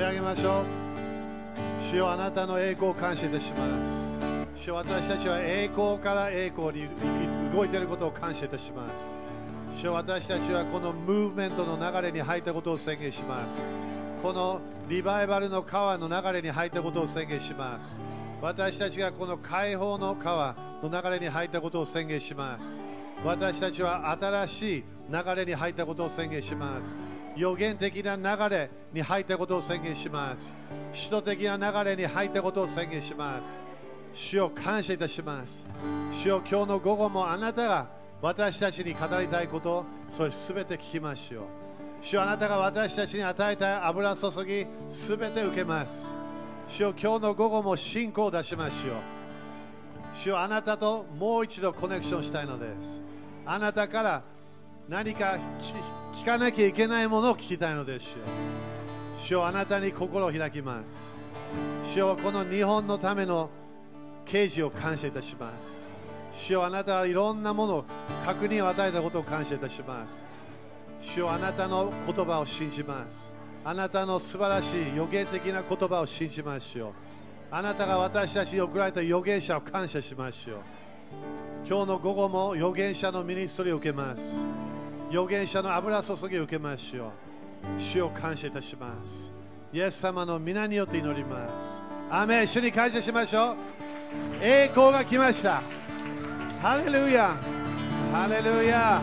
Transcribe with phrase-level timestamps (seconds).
[0.00, 0.64] 手上げましょう。
[1.78, 4.18] 主よあなたの栄光を感謝いたします。
[4.56, 6.88] 主よ私たちは栄光から栄光に
[7.54, 9.18] 動いていることを感謝いたします。
[9.70, 13.62] 主よ私たちはこのムーブメントの流れに入ったことを宣言します。
[14.22, 18.00] このリバイバルの川の流れに入ったことを宣言します。
[18.40, 22.82] 私たちがこの解放の川の流れに入ったことを宣言します。
[23.22, 26.96] 私たちは新しい流れに入ったことを宣言します。
[27.36, 30.56] 予言的な流れに入ったことを宣言します。
[30.92, 33.60] 首都的な流れに入ったことを宣言します。
[34.12, 35.66] 主を感謝いたします。
[36.10, 37.88] 主を今日の午後もあなたが
[38.20, 41.44] 私たちに語りたいことそれすべて聞きましょう
[42.02, 46.18] 主あなたが私たちに与えた油注ぎすべて受けます。
[46.66, 48.94] 主よ今日の午後も信仰を出しましょう
[50.12, 53.02] 主よあなたともう一度コネクションしたいのです。
[53.46, 54.22] あなたから
[54.90, 55.38] 何か
[56.12, 58.14] 聞かなきゃいけないものを聞きたいのです。
[58.14, 58.24] よ
[59.16, 61.14] 主よあなたに心を開きます。
[61.84, 63.50] 主よこの日本のための
[64.26, 65.92] 啓示を感謝いたします。
[66.32, 67.84] 主よあなたはいろんなものを
[68.26, 70.26] 確認を与えたことを感謝いたします。
[71.00, 73.32] 主よあなたの言葉を信じます。
[73.64, 76.92] あなたの素晴らしい予言的な言葉を信じましょう
[77.52, 80.58] あなたが私たちに送られた預言者を感謝しましょう
[81.64, 84.69] 今日の午後も預言者のミニストリーを受けます。
[85.10, 87.80] 預言者の油注ぎを受けましょう。
[87.80, 89.32] 主を感謝いたします。
[89.72, 91.82] イエス様の皆によって祈ります。
[92.08, 92.46] アメン。
[92.46, 93.56] 主に感謝しましょう。
[94.40, 95.62] 栄光が来ました。
[96.62, 97.36] ハレルヤ。
[98.12, 99.02] ハレルヤ。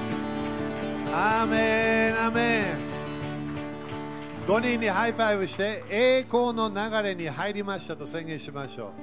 [1.13, 2.25] アメン。
[2.25, 4.47] アメン。
[4.47, 8.93] 5人にハイファイブして栄光の流れに入りましたと宣言しましょ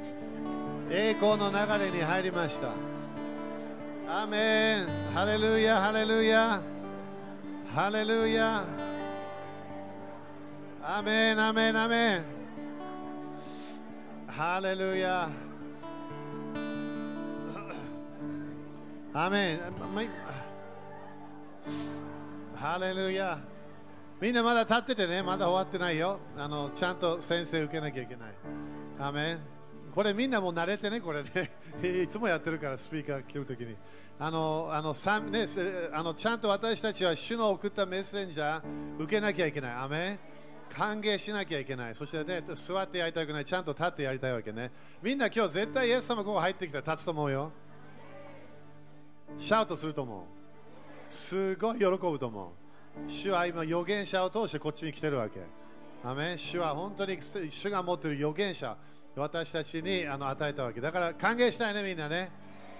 [0.88, 0.90] う。
[0.90, 2.68] 栄光の流れに入りました。
[4.22, 4.86] アメン。
[5.14, 5.82] ハレルヤ。
[5.82, 6.62] ハレルヤ。
[7.74, 8.64] ハレルヤ
[10.80, 12.24] アメンアメンアメン
[14.28, 15.28] ハレルヤ
[19.12, 19.60] アメン
[22.54, 23.40] ハレルヤ
[24.20, 26.20] みんなまだ立っててねまだ終わってないよ。
[26.38, 28.34] あのちゃんと先生受けなきゃいけない。
[29.00, 29.53] アメン
[29.94, 31.50] これみんなもう慣れてね、これね。
[32.02, 33.76] いつもやってるから、スピーカー来るときに。
[34.18, 34.92] あのあの
[35.30, 35.46] ね、
[35.92, 38.62] あのちゃんと私たちは主の送ったメッセンジャー
[38.98, 39.72] 受けなきゃいけない。
[39.72, 40.18] アメ
[40.70, 41.94] 歓迎しなきゃいけない。
[41.94, 43.44] そしてね、座ってやりたくない。
[43.44, 44.72] ちゃんと立ってやりたいわけね。
[45.00, 47.52] みんな今日絶対イエス様ここ入ってきたら立つと思うよ。
[49.38, 50.24] シャウトすると思う。
[51.08, 53.10] すごい喜ぶと思う。
[53.10, 55.40] 主は今預言者を通してこっちに来てるわけ。
[56.02, 57.16] アメ主は本当に
[57.48, 58.76] 主が持ってる預言者、
[59.16, 60.80] 私たちにあの与えたわけ。
[60.80, 62.30] だから歓迎したいね、みんなね。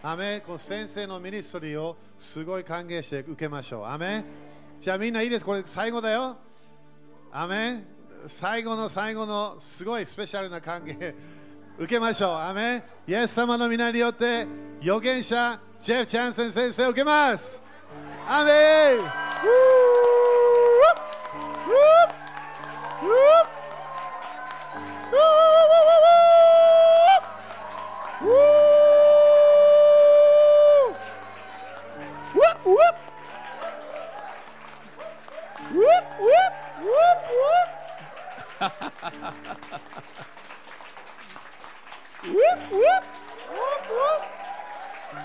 [0.02, 3.84] アメンこの先生のミニストリーをすごい歓迎して受けましょう。
[3.86, 4.24] アメン
[4.80, 5.44] じゃあみんないいです。
[5.44, 6.36] これ最後だよ。
[7.32, 7.86] アメン
[8.26, 11.14] 最後の最後のすごいスペシャルな歓迎
[11.78, 12.34] 受けましょう。
[12.34, 14.46] アメンイエス様の皆によって
[14.80, 17.62] 預言者ジェフ・チャンセン先生を受けます。
[18.28, 18.98] アメン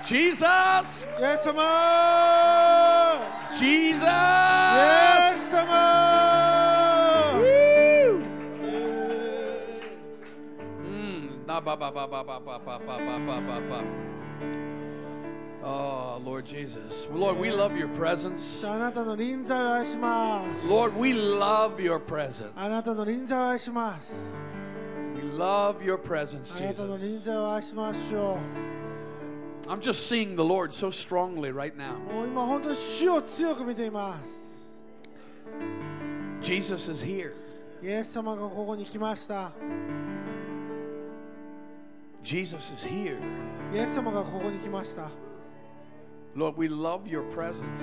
[0.06, 1.06] Jesus!
[1.19, 1.56] Yes, come
[3.57, 4.03] Jesus!
[4.03, 5.69] Yes, come
[10.84, 13.79] Mm, da ba ba ba ba ba ba ba ba ba ba ba.
[13.79, 14.19] Oh,
[16.19, 17.07] Lord Jesus.
[17.12, 18.63] Lord, we love your presence.
[18.63, 18.96] Lord,
[20.96, 22.53] we love your presence.
[25.16, 26.79] We love your presence, Jesus.
[29.68, 31.97] I'm just seeing the Lord so strongly right now.
[36.41, 37.34] Jesus is here.
[42.22, 43.17] Jesus is here.
[43.72, 45.28] イエス様がここに来ました。
[46.40, 47.82] Lord, we love your presence.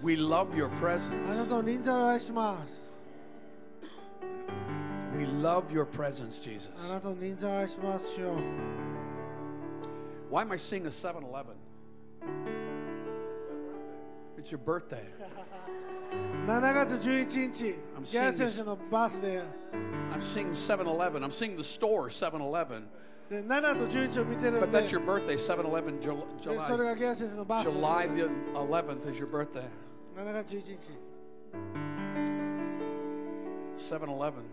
[0.00, 1.28] We love your presence.
[5.16, 6.70] We love your presence, Jesus.
[10.28, 11.56] Why am I seeing a 7 Eleven?
[14.38, 15.08] It's your birthday.
[20.12, 21.24] I'm seeing 7 Eleven.
[21.24, 22.86] I'm seeing the store 7 Eleven.
[23.29, 26.05] で7と11を見てる But んで that's your birthday, 7 Eleven, で
[26.41, 26.85] それ July.
[26.85, 29.69] がギャル先生のバースデー July です the 11th is your birthday.
[30.17, 30.91] 7月11日
[33.77, 34.43] 7 Eleven.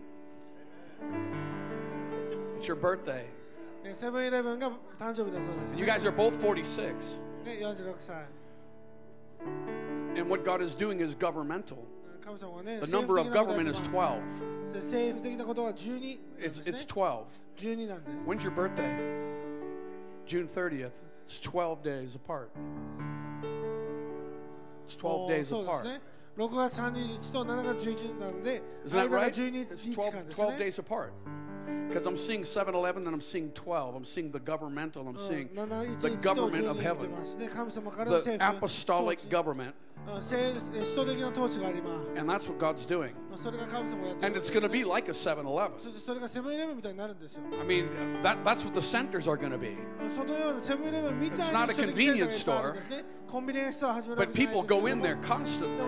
[2.59, 3.25] It's your birthday.
[3.83, 4.69] ねセブンイレブンが
[4.99, 7.19] 誕生日だそうです、 You ね guys are both 46.
[7.45, 8.25] ね、46歳
[10.19, 11.77] And what God is doing is governmental.
[12.38, 14.22] The number of government is 12.
[16.38, 17.26] It's, it's 12.
[18.24, 19.30] When's your birthday?
[20.26, 20.92] June 30th.
[21.24, 22.50] It's 12 days apart.
[24.84, 25.86] It's 12 days apart.
[26.34, 29.66] 6月30日と7月11日なので、間が12日
[30.10, 30.46] 間ですね。
[30.46, 31.12] 12 days apart.
[31.88, 33.94] Because I'm seeing 7 11 and I'm seeing 12.
[33.94, 39.74] I'm seeing the governmental, I'm seeing the government of heaven, the apostolic government.
[42.16, 43.14] And that's what God's doing.
[44.22, 45.78] And it's going to be like a 7 Eleven.
[47.60, 47.88] I mean,
[48.22, 49.76] that, that's what the centers are going to be.
[51.34, 52.74] It's not a convenience store.
[54.16, 55.78] But people go in there constantly.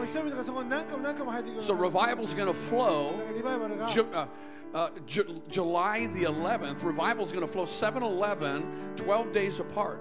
[1.63, 3.19] So revival's going to flow.
[3.93, 4.27] Ju- uh,
[4.75, 10.01] uh, Ju- July the 11th, revival's going to flow 7 11, 12 days apart.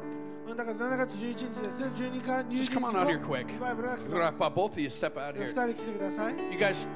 [0.57, 3.47] だから7月11日ですね12日入 Just 日 come on out here quick.
[3.49, 5.51] リバイバルが来ます Grappa, Both of you step out 2 here.
[5.51, 6.87] 人来てください You guys,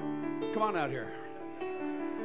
[0.55, 1.07] come on out here.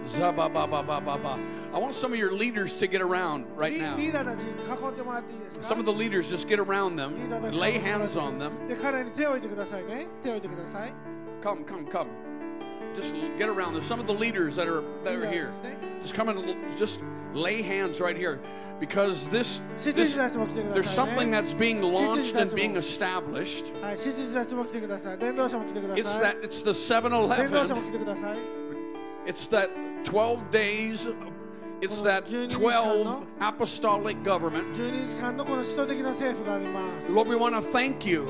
[0.06, 1.38] Zabababababa.
[1.74, 3.98] I want some of your leaders to get around right リ now.
[3.98, 8.19] リーダーたちに囲んでもらっていいですか Some of the leaders just get around リ them, ーダーたち lay に囲んでもらっ hands て
[8.19, 8.68] on them.
[8.68, 10.94] で彼に手を置いてくださいね手を置いてください
[11.42, 12.08] Come, come, come.
[12.96, 13.74] Just get around.
[13.75, 15.46] There's some of the leaders that are リ that ー are ダー here.
[15.48, 17.00] ですね Just come and l- just
[17.34, 18.40] lay hands right here.
[18.81, 23.67] Because this, this there's something that's being launched and being established.
[25.96, 27.52] It's that it's the 7-Eleven.
[29.25, 29.70] It's that
[30.05, 31.08] 12 days
[31.82, 34.76] it's that 12 apostolic government.
[37.08, 38.29] Lord, we want to thank you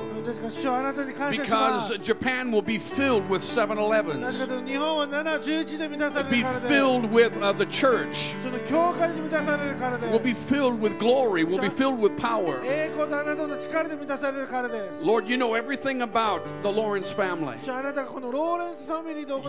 [1.29, 4.39] because Japan will be filled with 7 Elevens,
[6.31, 8.33] be filled with uh, the church,
[10.11, 12.59] will be filled with glory, will be filled with power.
[15.03, 17.57] Lord, you know everything about the Lawrence family.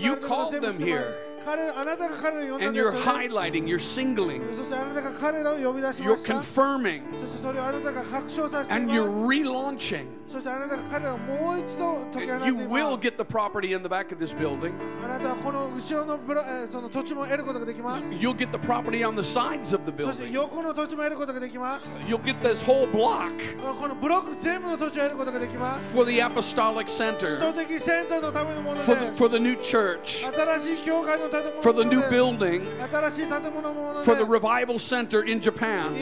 [0.03, 1.17] You called them here,
[2.61, 4.43] and you're highlighting, you're singling,
[6.03, 7.03] you're confirming,
[8.71, 10.09] and you're relaunching.
[12.45, 14.75] You will get the property in the back of this building.
[15.05, 18.05] あなたはこの後ろのブラその土地も得ることができます。
[18.05, 20.33] You'll get the property on the sides of the building.
[20.33, 21.89] 横の土地も得ることができます。
[22.07, 23.33] You'll get this whole block
[23.81, 25.93] このブロック全部の土地を得ることができます。
[25.93, 30.25] for the apostolic center, 都的センターのためのもの for the, for the new church,
[31.61, 32.65] for the new building,
[34.05, 35.95] for the revival center in Japan.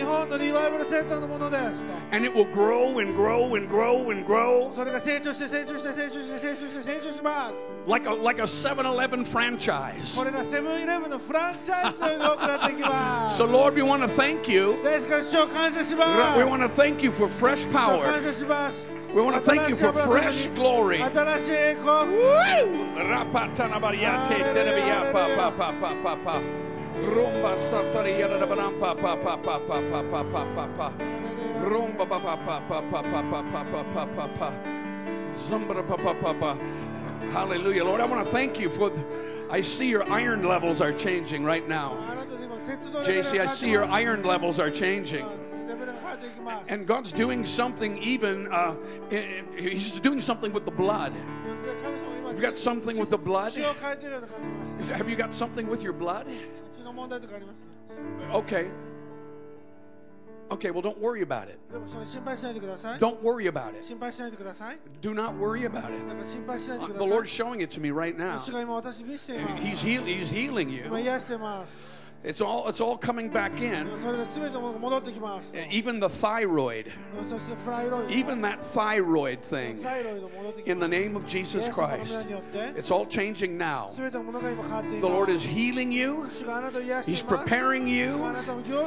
[2.12, 7.53] And it will grow and grow and grow and grow それが成長して成長して成長して成長して成長します
[7.87, 10.15] like a, like a 7 Eleven franchise.
[10.15, 14.81] これがセブンイレブンのフランチャイズのように多くなっていきま So, す Lord, we want to thank you.
[14.83, 18.23] ですから主を感謝します We want to thank you for fresh 主を感 power.
[18.23, 21.01] 謝します We want to thank you for fresh glory.
[21.01, 22.97] 新しい栄光 Woo!
[22.97, 26.41] Rapatanabariate, tenebiya, pa, pa, pa, pa, pa, pa.
[26.97, 30.91] Rumba satariyada da banam, pa, pa, pa, pa, pa, pa, pa, pa, pa, pa.
[37.30, 37.84] Hallelujah.
[37.84, 39.04] Lord, I want to thank you for the,
[39.50, 41.94] I see your iron levels are changing right now.
[43.02, 45.26] JC, I see your iron levels are changing.
[46.68, 48.74] And God's doing something even uh,
[49.56, 51.12] he's doing something with the blood.
[51.12, 53.52] Have you got something with the blood?
[53.54, 56.26] Have you got something with your blood?
[58.32, 58.70] Okay.
[60.52, 61.58] Okay, well, don't worry about it.
[62.98, 63.84] Don't worry about it.
[65.00, 66.02] Do not worry about it.
[66.98, 68.36] The Lord's showing it to me right now.
[69.56, 70.90] He's, heal- he's healing you.
[72.24, 73.88] It's all, it's all coming back in.
[75.70, 76.92] Even the thyroid.
[78.08, 79.84] Even that thyroid thing.
[80.66, 82.26] In the name of Jesus Christ.
[82.54, 83.90] It's all changing now.
[83.96, 86.30] The Lord is healing you.
[87.04, 88.24] He's preparing you.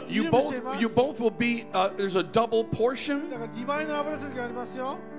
[0.07, 3.33] You both, you both will be, uh, there's a double portion.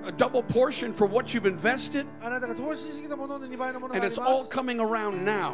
[0.05, 2.07] A double portion for what you've invested.
[2.23, 5.53] And it's all coming around now.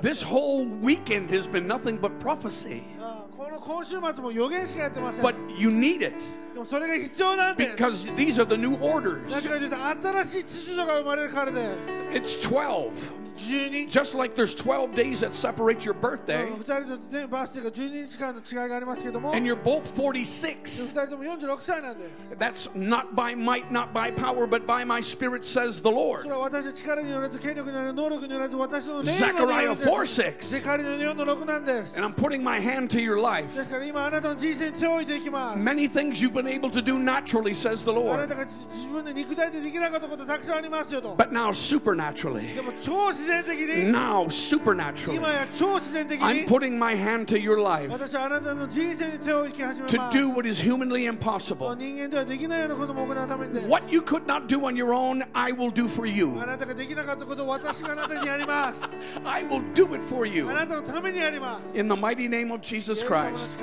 [0.00, 1.25] This してそれが今、えーもう一回戻ってきています。
[1.25, 5.25] This whole weekend has been nothing but prophecy, あこの今週末も予言しかやってません。
[5.25, 6.13] but you need it
[6.53, 7.75] でもそれが必要なんです。
[7.75, 9.29] because these are the new orders.
[9.29, 11.89] なぜかというと新しい秩序が生まれるからです。
[12.11, 12.91] It's 12.
[13.49, 19.61] 12 Just like there's 12 days that separate your う birthday, ん二人とねバースデーが12日間の違いがありますけども and 二 you're
[19.61, 20.91] both 46.
[20.93, 25.91] 人とも46歳なんです That's not by might, not by power, but by my spirit, says the そ
[25.91, 26.23] Lord.
[26.25, 30.35] れは私の力によらず権力によらず能力によらず私の霊の Zechariah によら 4ず 6.
[30.41, 33.53] ゼカリの4の6なんです And I'm putting my hand to your life.
[33.55, 38.27] ですから今あなたの人生に手を置いていきます Many things you've been able to do naturally, says the あな Lord.
[38.27, 43.38] たが自自分で肉体でできなかったことたくさんありますよと But now, supernaturally, でも超自然的に
[43.90, 45.18] now supernaturally.
[46.20, 47.90] I'm putting my hand to your life
[49.88, 51.74] to do what is humanly impossible.
[53.66, 56.38] What you could not do on your own, I will do for you.
[59.24, 60.48] I will do it for you.
[61.74, 63.58] In the mighty name of Jesus Christ.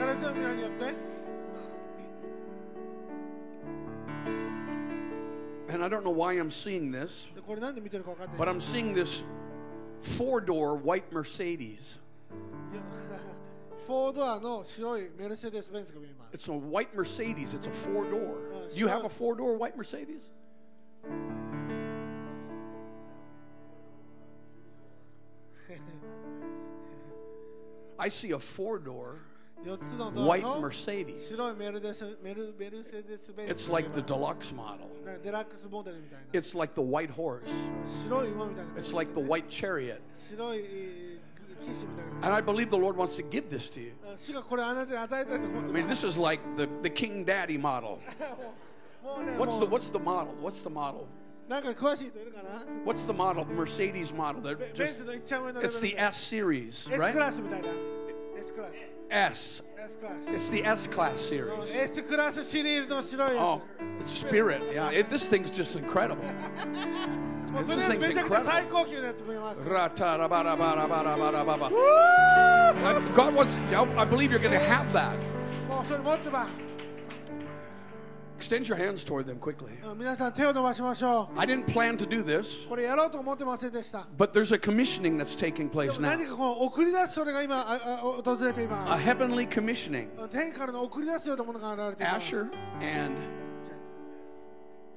[5.69, 7.27] And I don't know why I'm seeing this,
[8.37, 9.23] but I'm seeing this
[10.00, 11.98] four door white Mercedes.
[12.72, 12.82] い や
[13.86, 17.54] フォードアの白いメルセデス・ベンツが見えます It's a white Mercedes.
[17.54, 18.36] It's a four door.
[18.72, 20.30] Do you have a four door white Mercedes?
[27.98, 29.35] I see a four door 4つのドア
[30.13, 31.29] white Mercedes.
[33.37, 34.89] It's like the deluxe model.
[36.33, 37.51] It's like the white horse.
[38.75, 40.01] It's like the white chariot.
[42.21, 43.93] And I believe the Lord wants to give this to you.
[45.69, 47.99] I mean, this is like the, the King Daddy model.
[49.37, 50.35] What's the, what's the model?
[50.41, 51.07] What's the model?
[52.83, 53.45] What's the model?
[53.45, 54.41] Mercedes model.
[54.73, 54.97] Just,
[55.63, 57.13] it's the S series, right?
[58.37, 58.71] S class.
[59.11, 59.61] S.
[60.27, 61.69] It's the S class series.
[63.39, 63.61] Oh,
[63.99, 64.61] it's spirit.
[64.73, 66.23] Yeah, it, this thing's just incredible.
[67.53, 68.51] this, this thing's incredible.
[73.15, 73.55] God wants.
[73.73, 75.17] I believe you're going to have that.
[78.36, 79.68] もうそれ持ってば Extend your hands toward them quickly.
[79.88, 85.74] うん皆さん手を伸ばしましょ I didn't plan to do this, うこれやろうと思ってませんでした but there's a commissioning that's taking で
[85.74, 86.16] place も now.
[86.16, 90.08] 何かこの送り出すそれが今ああ訪れてい A ます heavenly commissioning.
[90.28, 92.40] 天からの送り出すようなものが現れています Asher
[92.80, 93.16] and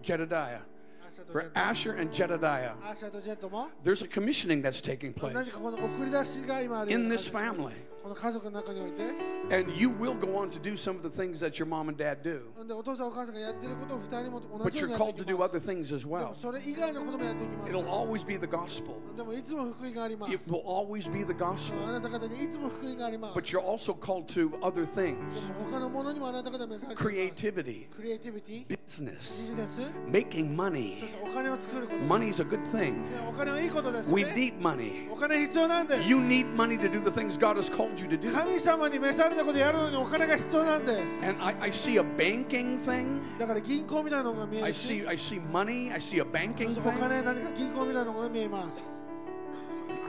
[0.01, 0.62] Jedediah.
[1.08, 2.74] アシャとジェ For ット Asher and Jedediah.
[2.92, 7.88] アシャとジェットも There's a commissioning that's taking 何 place かこの送り出しが今あるよう in な this 感じです family.
[9.50, 11.99] And you will go on to do some of the things that your mom and
[11.99, 12.42] dad do.
[14.62, 16.37] But you're called to do other things as well.
[17.69, 19.02] It'll always be the gospel.
[20.33, 21.78] It will always be the gospel.
[23.35, 25.50] But you're also called to other things
[26.97, 27.88] creativity,
[28.69, 29.40] business,
[30.07, 31.11] making money.
[32.07, 33.09] Money's a good thing.
[34.11, 35.09] We need money.
[36.07, 38.32] You need money to do the things God has called called you to do.
[38.34, 43.20] 神様に召されたことやるのにお金が必要なんです And I, I see a banking thing.
[43.39, 45.92] だから銀行みたいなのが見え I るし see I see money.
[45.94, 47.00] I see a そ banking してお thing.
[47.00, 48.84] 金何か銀行みたいなのが見えます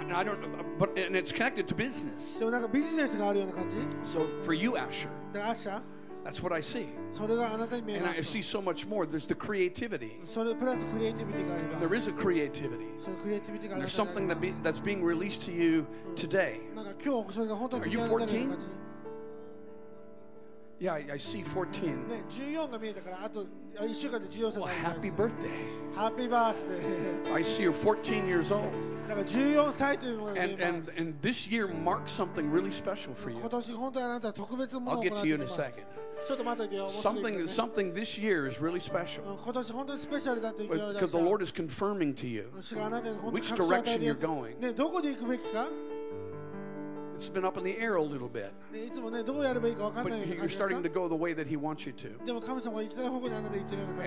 [0.00, 2.38] And I don't know, but and it's connected to business.
[2.38, 5.80] でもなんかビジネスがあるような感じ So for you, Asher, でアッシャ
[6.23, 6.87] that's what I see.
[7.19, 9.05] And I see so much more.
[9.05, 10.19] There's the creativity.
[10.35, 12.85] And there is a creativity.
[13.05, 16.59] And there's something that be, that's being released to you today.
[16.77, 18.57] Are you 14?
[20.80, 22.06] Yeah, I, I see 14.
[22.06, 23.46] ね、14が見えたからあと
[23.80, 25.94] 1週間で14歳 Well, になり happy ます birthday.
[25.94, 28.70] ハッピーバースデー I see you're 14 years old.
[29.08, 33.48] だから14歳というのが見 And, えま and, す and this year marks something really special for 今 you.
[33.48, 35.84] 年本当にあなたは特別なもの I'll を get 行 to って you い in ま a す second.
[36.26, 41.52] ちょっと待ってよ面白いから Something, ね something this year is really special うん今年本当にスペシャルだって言われ because た the Lord is
[41.54, 42.50] confirming to you.
[42.60, 44.60] 主があなたに本当に Which 確信を与え direction るよ you're going.
[44.60, 45.66] ね、どこで行くべきか、
[47.21, 48.51] it's been up in the air a little bit.
[50.03, 52.09] But you're starting to go the way that He wants you to.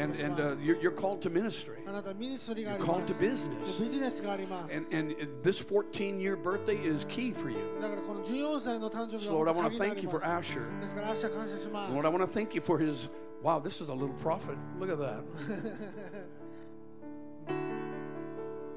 [0.03, 1.79] And, and uh, you're, you're, called to ministry.
[2.63, 3.77] You're called to business.
[4.71, 7.77] And, and this 14 year birthday is key for you.
[9.21, 10.69] So Lord, I want to thank you for Asher.
[11.93, 13.09] Lord, I want to thank you for his.
[13.43, 14.59] Wow, this is a little prophet.
[14.81, 15.23] Look at that.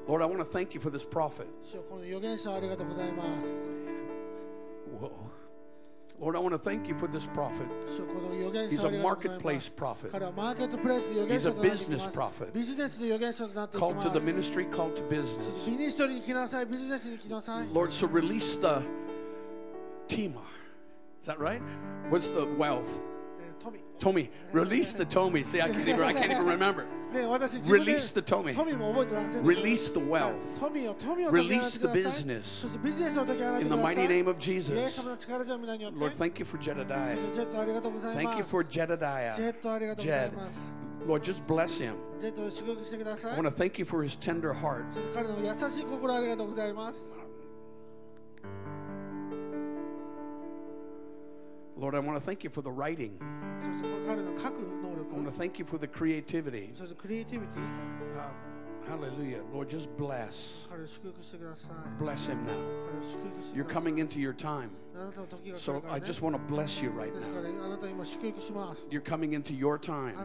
[0.07, 1.47] Lord, I want to thank you for this prophet.
[4.99, 5.31] Whoa.
[6.19, 7.67] Lord, I want to thank you for this prophet.
[8.69, 10.11] He's a marketplace prophet.
[11.29, 12.53] He's a business prophet.
[13.73, 15.67] Called to the ministry, called to business.
[17.71, 18.83] Lord, so release the
[20.07, 20.41] tima.
[21.21, 21.61] Is that right?
[22.09, 22.99] What's the wealth?
[23.59, 23.79] Tommy.
[23.99, 24.31] Tommy.
[24.53, 25.43] Release the Tommy.
[25.43, 26.87] See, I can't even, I can't even remember.
[27.71, 28.53] Release the Tommy.
[29.41, 30.61] Release the wealth.
[31.31, 32.63] Release the business.
[33.61, 34.99] In the mighty name of Jesus.
[35.95, 37.15] Lord, thank you for Jedediah.
[38.15, 39.35] Thank you for Jedediah.
[40.03, 40.33] Jed.
[41.05, 41.95] Lord, just bless him.
[42.21, 44.85] I want to thank you for his tender heart.
[51.77, 53.19] Lord, I want to thank you for the writing.
[53.21, 54.07] I
[55.13, 56.71] want to thank you for the creativity.
[58.17, 58.27] Uh,
[58.87, 59.41] hallelujah.
[59.53, 60.65] Lord, just bless.
[61.99, 62.57] Bless him now.
[63.53, 64.71] You're coming into your time.
[65.57, 67.43] So I just want to bless you right now.
[68.89, 70.15] You're coming into your time.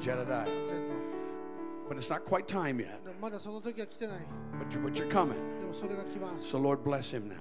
[0.00, 0.46] Jedediah
[1.88, 3.00] but it's not quite time yet.
[4.58, 5.40] But you're, but you're coming.
[6.42, 7.36] So Lord, bless him now.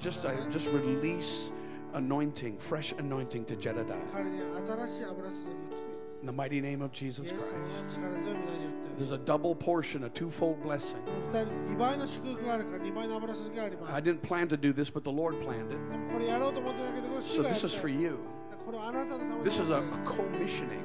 [0.00, 1.50] Just, uh, just release
[1.94, 3.98] anointing, fresh anointing to Jedediah.
[6.20, 7.54] In the mighty name of Jesus Christ.
[8.96, 11.02] There's a double portion, a twofold blessing.
[13.88, 15.78] I didn't plan to do this, but the Lord planned it.
[17.22, 18.18] So this is for you.
[19.42, 20.84] This is a commissioning.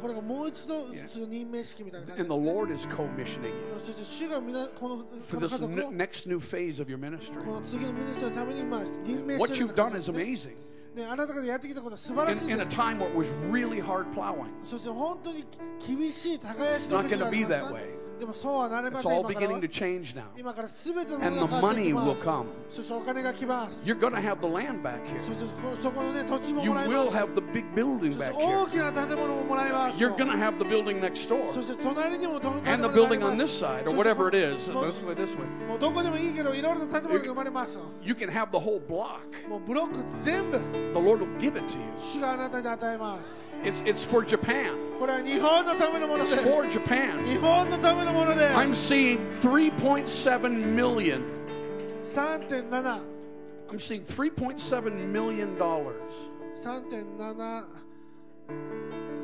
[0.02, 5.86] これがもう一度ずつ任命式みたいな感じ And で the す、ね、 Lord is commissioning you そして主が皆このこ for の this 家族 n-
[5.86, 7.38] を next new phase of your ministry.
[7.44, 10.36] この次のミニストのために今任命 What してい you've るよう done な is 感じで amazing.
[10.36, 10.54] すね
[10.96, 14.46] ねあなたがやってきたことは素晴らしい In, で in a す time what was really hard plowing.
[14.64, 15.44] そして本当に
[15.86, 17.99] 厳しい耕し It's の not 時 going が to あり be まし that た way.
[18.21, 20.27] It's all beginning to change now.
[20.37, 22.49] And the money will come.
[23.83, 25.19] You're going to have the land back here.
[26.63, 28.67] You will have the big building back here.
[29.97, 31.47] You're going to have the building next door.
[32.65, 34.67] And the building on this side, or whatever it is.
[34.67, 35.47] This way, this way.
[38.03, 39.35] You can have the whole block.
[39.49, 41.93] The Lord will give it to you.
[43.62, 44.76] 主があなたに与えます It's, it's for Japan.
[44.98, 47.24] これは日本のためのもので It's す for Japan.
[47.24, 51.22] 日本のためのものです I'm seeing 3.7 million.
[52.04, 53.02] 3.7
[53.68, 56.30] I'm seeing 3.7 million dollars.
[56.62, 57.64] 3.7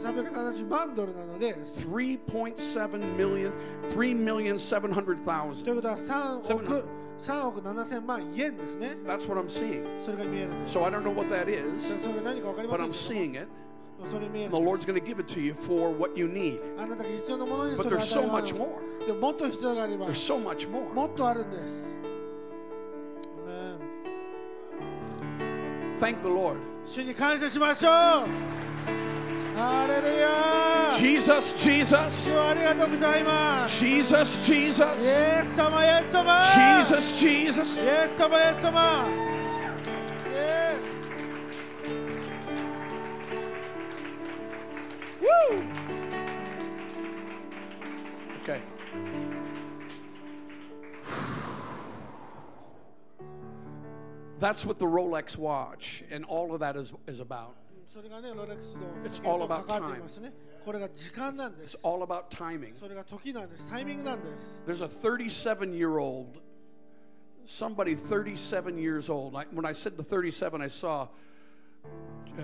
[0.03, 3.53] 370万ドルなので 3.7 million,
[3.91, 5.63] 3 million 700,000.
[5.65, 6.85] ということは3億 700.
[7.21, 9.85] 3億7000万円ですね That's what I'm seeing.
[10.05, 13.49] それが見えるんです So I don't know what that is, それが何か分かりま but せん I'm け seeing it.
[14.46, 16.60] and the Lord's going to give it to you for what you need.
[17.78, 18.82] But there's so much more.
[20.06, 20.94] There's so much more.
[26.00, 26.62] Thank the Lord.
[31.00, 32.28] Jesus, Jesus.
[33.68, 35.02] Jesus, Jesus.
[35.04, 36.52] Yes, sama.
[36.86, 37.78] Jesus, Jesus.
[37.82, 39.10] Yes, sama.
[40.32, 40.78] Yes.
[54.48, 57.58] That's what the Rolex watch and all of that is, is about.
[59.04, 60.02] It's all about time.
[61.62, 62.74] It's all about timing.
[64.66, 66.40] There's a 37 year old,
[67.46, 69.36] somebody 37 years old.
[69.36, 71.10] I, when I said the 37, I saw
[71.84, 72.42] uh,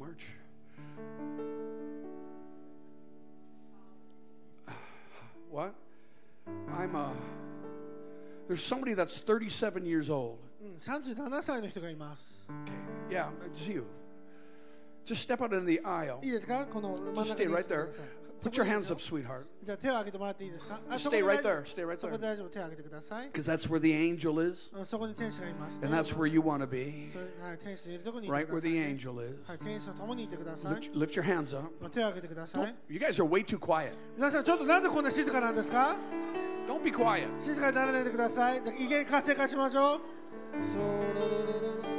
[0.00, 0.26] March.
[5.48, 5.76] What?
[6.74, 7.12] I'm a.
[8.47, 10.37] There's somebody that's 37 years old.
[10.61, 12.33] うん37歳の人がいます
[13.09, 13.15] Okay.
[13.15, 13.85] Yeah, it's you.
[15.06, 16.20] Just step out into the aisle.
[16.22, 17.88] Just stay right there.
[18.42, 19.80] Put your hands up, sweetheart, Just
[21.06, 22.10] stay right there, stay right there.
[23.24, 27.10] because that's where the angel is, and that's where you want to be,
[28.28, 29.36] right where the angel is.
[30.64, 31.72] Lift, lift your hands up.
[31.90, 32.74] 手を挙げてください。
[32.88, 33.94] You guys are way too quiet.
[36.68, 37.28] Don't be quiet.
[37.40, 38.62] 静かにならないでください。
[38.78, 40.00] 異言活性化しましょう。
[40.64, 41.95] それれれれれ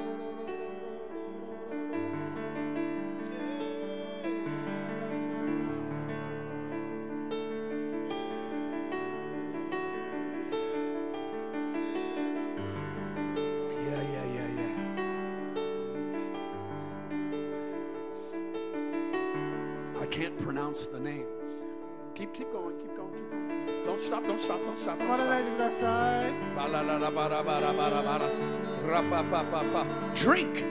[30.15, 30.63] Drink.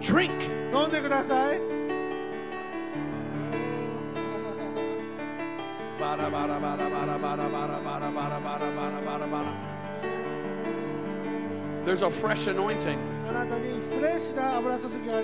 [0.00, 0.32] Drink.
[11.84, 12.98] There's a fresh anointing.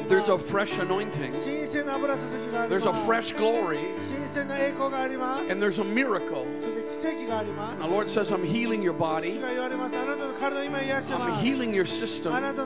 [0.08, 1.32] There's a fresh anointing.
[2.68, 3.94] There's a fresh glory.
[5.48, 6.46] And there's a miracle.
[6.60, 9.42] The Lord says, I'm healing your body.
[11.12, 12.32] I'm healing your system.
[12.32, 12.56] And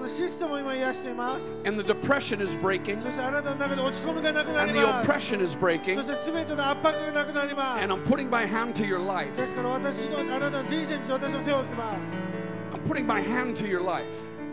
[1.78, 2.98] the depression is breaking.
[2.98, 5.98] And the oppression is breaking.
[5.98, 9.34] And I'm putting my hand to your life
[12.90, 14.04] putting my hand to your life.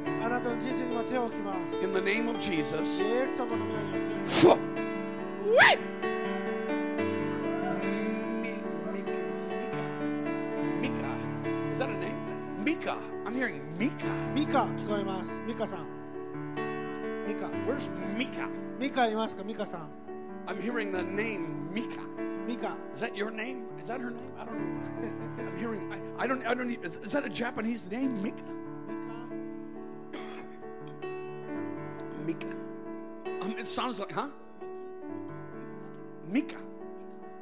[0.05, 2.99] In the name of Jesus.
[5.43, 5.79] Wait!
[10.79, 11.11] Mika.
[11.73, 12.63] Is that a name?
[12.63, 12.99] Mika.
[13.25, 14.05] I'm hearing Mika.
[14.35, 14.65] Mika.
[15.47, 15.87] Mika-san.
[17.25, 17.47] Mika.
[17.65, 18.47] Where's Mika?
[18.77, 19.43] Mika いますか?
[19.43, 19.89] Mika-san.
[20.47, 22.01] I'm hearing the name Mika.
[22.47, 22.77] Mika.
[22.95, 23.65] Is that your name?
[23.81, 24.31] Is that her name?
[24.39, 25.43] I don't know.
[25.43, 25.91] I'm hearing.
[25.91, 26.45] I, I don't.
[26.47, 26.71] I don't.
[26.71, 28.43] Even, is, is, that a Japanese name, Mika?
[32.25, 32.45] Mika.
[32.45, 32.55] Mika.
[33.41, 34.29] Um, it sounds like, huh?
[36.29, 36.55] Mika.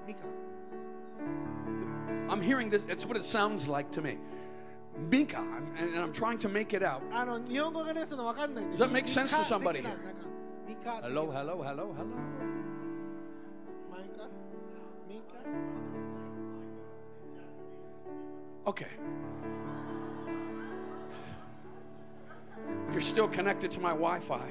[0.08, 0.28] Mika.
[2.30, 2.82] I'm hearing this.
[2.90, 4.18] It's what it sounds like to me.
[4.98, 5.44] Mika,
[5.78, 7.04] and, and I'm trying to make it out.
[7.12, 9.84] Ah, Does that make sense to somebody?
[11.02, 12.75] Hello, hello, hello, hello.
[18.68, 18.88] Okay.
[22.92, 24.42] You're still connected to my Wi Fi.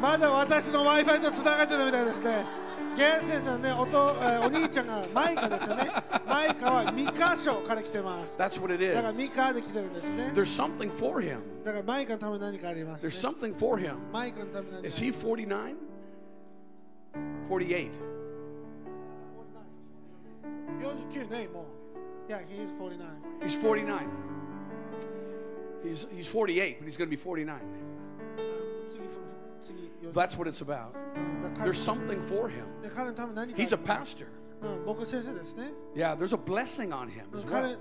[0.00, 2.44] まだ私の Wi-Fi とつながってたみたいですね。
[2.96, 5.90] ゲン先生のね、おと、えー、お兄ちゃんがマイカですよね。
[6.26, 8.36] マイカはミカ書から来てます。
[8.36, 8.94] That's what it is.
[8.94, 10.32] だからミカで来てるんですね。
[10.34, 11.38] There's something for him.
[11.64, 13.08] だからマイカのため何かあります、ね。
[13.08, 13.96] There's something for him.
[14.12, 14.88] マイカのため何か。
[14.88, 15.74] Is he 49?
[17.48, 18.13] 48.
[20.82, 22.30] 49もう。
[22.30, 23.06] Yeah, Yeah, he's 49.
[23.42, 24.08] He's 49.
[25.82, 27.60] He's, he's 48, but he's going to be 49.
[30.12, 30.94] That's what it's about.
[31.16, 32.66] Uh, there's something for him.
[33.56, 34.28] He's a pastor.
[34.62, 34.76] Uh,
[35.94, 37.76] yeah, there's a blessing on him uh, as well.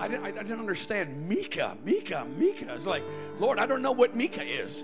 [0.00, 2.74] I didn't, I didn't understand Mika, Mika, Mika.
[2.74, 3.02] It's like,
[3.38, 4.82] Lord, I don't know what Mika is.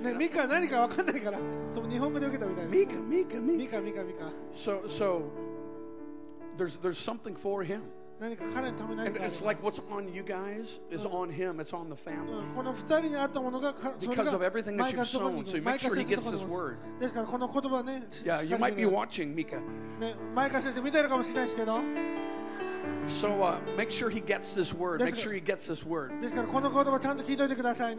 [3.40, 4.32] Mika, Mika, Mika.
[4.52, 5.32] So, so
[6.58, 7.82] there's, there's something for him.
[9.06, 11.60] And it's like what's on you guys is on him.
[11.60, 12.44] It's on the family.
[14.00, 15.46] Because of everything that you've sown.
[15.46, 16.78] So you make sure he gets his word.
[18.26, 19.62] Yeah, you might be watching, Mika.
[23.06, 25.00] So uh, make sure he gets this word.
[25.00, 26.10] Make sure he gets this word.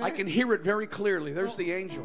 [0.03, 1.31] I can hear it very clearly.
[1.31, 2.03] There's the angel.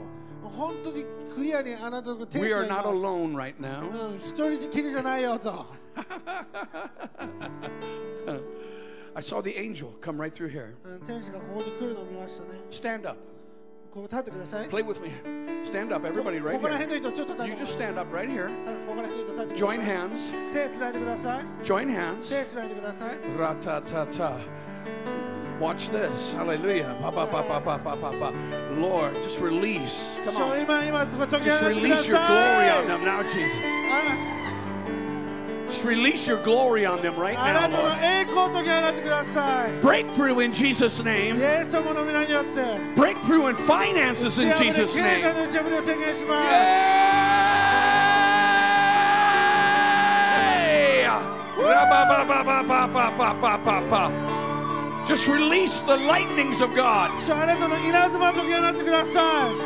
[2.42, 3.90] We are not alone right now.
[9.16, 10.74] I saw the angel come right through here.
[12.70, 13.16] Stand up.
[14.70, 15.12] Play with me.
[15.62, 17.46] Stand up, everybody, right here.
[17.46, 18.50] You just stand up right here.
[19.54, 20.33] Join hands.
[21.62, 22.33] Join hands.
[23.37, 24.40] Ra-ta-ta-ta.
[25.61, 26.33] Watch this.
[26.33, 26.96] Hallelujah.
[27.00, 28.33] Ba, ba, ba, ba, ba, ba, ba.
[28.72, 30.18] Lord, just release.
[30.24, 30.66] Come on.
[31.40, 34.43] Just release your glory on them now, Jesus.
[35.66, 37.98] Just release your glory on them right now, Lord.
[39.81, 41.38] Breakthrough in Jesus' name.
[42.94, 45.22] Breakthrough in finances in Jesus' name.
[55.06, 57.10] Just release the lightnings of God.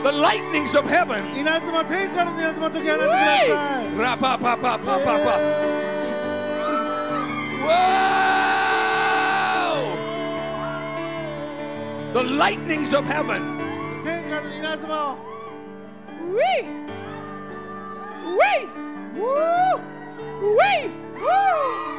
[0.03, 1.25] The lightnings of heaven.
[12.15, 13.57] The lightnings of heaven.
[16.35, 16.63] Wee!
[18.39, 18.69] Wee!
[19.15, 19.81] Woo!
[20.57, 20.91] Wee!
[21.21, 21.98] Woo!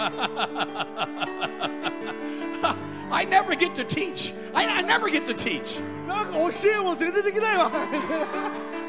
[3.11, 4.33] I never get to teach.
[4.53, 5.79] I, I never get to teach.
[6.07, 7.71] なんか教えも全然できないわ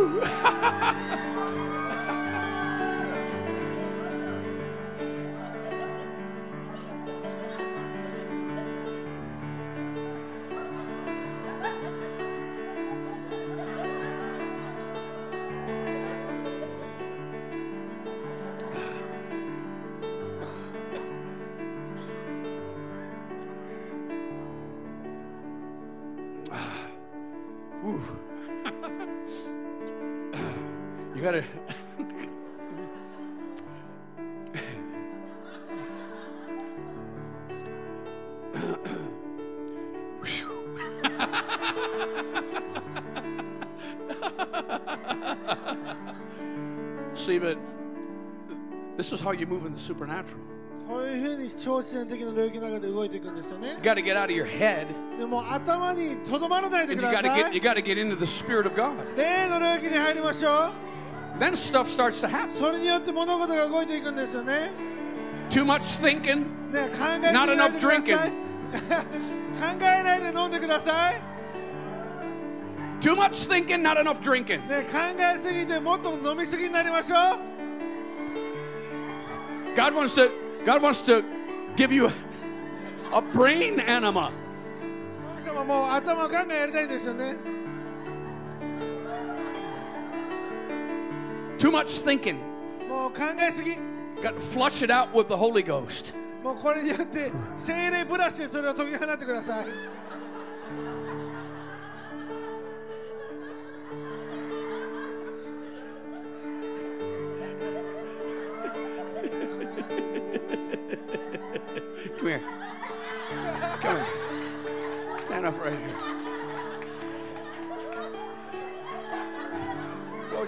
[0.00, 0.22] Whew.
[49.39, 50.37] you move in the supernatural.
[50.87, 54.85] こういうふうに超自然的な領域の中で動いていくんですよね You got to get out of your head
[55.17, 58.15] でも頭にとどまらないで and く you だ got to さ get you い got to get into
[58.19, 58.93] the spirit of God.
[59.17, 60.69] 霊の領域に入りましょ
[61.39, 62.51] Then stuff starts to う happen.
[62.51, 64.71] それによって物事が動いていくんですよね
[65.49, 68.31] Too much thinking, ね考えすぎ Not ない enough でください drinking.
[69.59, 71.21] 考えないで飲んでください
[73.01, 74.67] too much thinking, not enough drinking.
[74.67, 77.48] ね考えすぎてもっと飲みすぎになりましょう
[79.76, 80.30] God wants to
[80.64, 81.24] God wants to
[81.76, 82.10] give you
[83.12, 84.32] a brain enema.
[91.60, 92.40] too much thinking.
[94.22, 96.12] Got to flush it out with the Holy Ghost.
[96.42, 99.66] もうこれによって聖霊ブラシでそれを解き放ってください。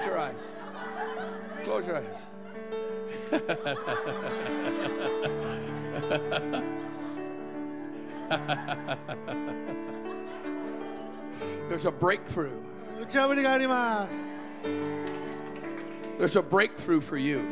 [0.02, 0.34] Close your eyes.
[1.62, 2.18] Close your eyes.
[11.68, 12.60] There's a breakthrough.
[16.18, 17.46] There's a breakthrough for you.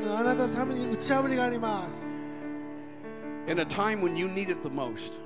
[3.46, 5.20] In a time when you need it the most.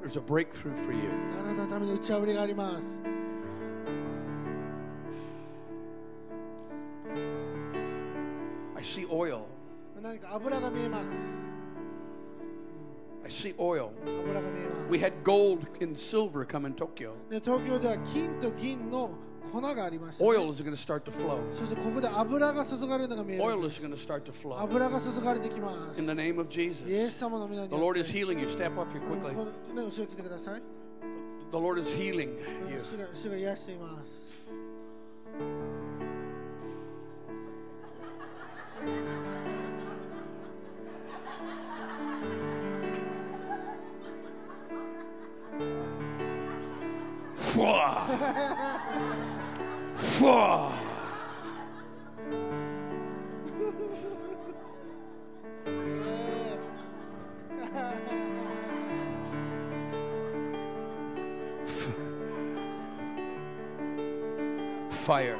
[0.00, 1.12] There's a breakthrough for you.
[8.89, 9.41] see oil.
[10.01, 11.05] 何か油が見えます
[13.23, 13.89] I see oil.
[14.05, 17.13] 油が見えます We had gold and silver come in Tokyo.
[17.29, 19.11] で東京では金と銀の
[19.51, 21.39] 粉がありました、ね、 Oil is going to start to flow.
[21.53, 24.59] そしてここで油が注がれるのが見える Oil is going to start to flow.
[24.61, 27.11] 油が注がれてきます In the name of イエ Jesus.
[27.11, 28.47] ス様の皆に The よっ Lord て is healing you.
[28.47, 29.33] Step up here うん quickly.
[29.33, 30.61] このね、後ろ来てください
[31.51, 32.37] The Lord is healing
[32.69, 32.81] you.
[47.60, 48.06] Fua.
[49.94, 50.72] Fua.
[65.04, 65.36] Fire.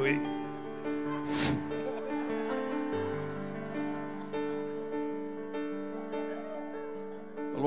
[0.00, 0.33] Oui.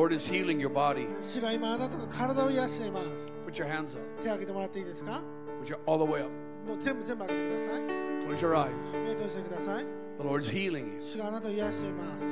[0.06, 1.06] Lord is healing your body.
[1.22, 3.30] 主が今あなたの体を癒しています。
[3.46, 4.00] Put your hands up.
[4.22, 5.22] 手を挙げてもらっていいですか
[5.62, 6.30] Put your all the way up.
[6.66, 7.82] もう全部全部挙げてください。
[7.82, 9.04] Close your eyes.
[9.04, 9.84] 目閉じてください。
[10.18, 11.02] The Lord is healing you.
[11.02, 12.26] 主があなたを癒しています。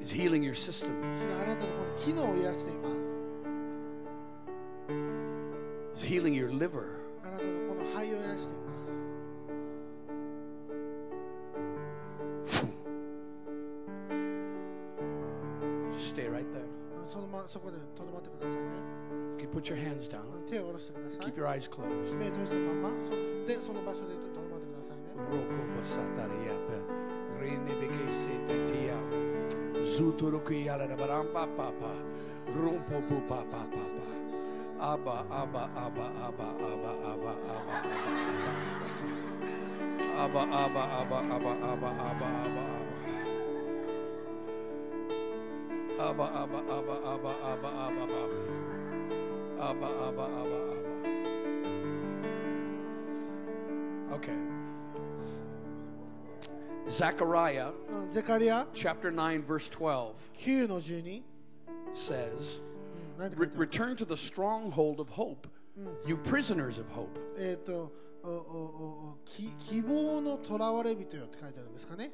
[0.00, 0.90] He's healing your system.
[1.12, 2.96] 主があなたのこの機能を癒しています。
[5.96, 6.99] He's healing your liver.
[17.50, 18.70] そのまそこでとどまってくださいね
[19.38, 20.22] You can put your hands down.
[20.48, 22.14] 手を下ろしてください Keep your eyes closed.
[22.14, 26.78] 目閉じたままそでその場所でとどまってくださいね Roko basatariapa.
[27.40, 28.94] Rene begese tetia.
[29.82, 31.90] Zuturuki yala da barampa papa.
[32.54, 34.06] Rumpo pu papa papa.
[34.78, 37.66] Abba, Abba, Abba, Abba, Abba, Abba, Abba.
[40.14, 42.28] Abba, Abba, Abba, Abba, Abba, Abba, Abba.
[42.46, 42.79] Abba,
[46.00, 48.06] Abba, Abba, Abba, Abba, Abba, Abba.
[49.58, 50.76] Abba, Abba, Abba, Abba.
[54.14, 54.36] Okay.
[56.88, 61.22] Zechariah うんゼカリア chapter 9, verse 12 9の12
[61.94, 62.62] says,
[63.18, 65.48] 何て書 "Re- いてある Return to the stronghold of hope,
[66.06, 67.08] you prisoners of hope.
[67.38, 68.34] えっ、とおおお
[69.14, 72.12] おき希望の囚われ人よって書いてあるんですかね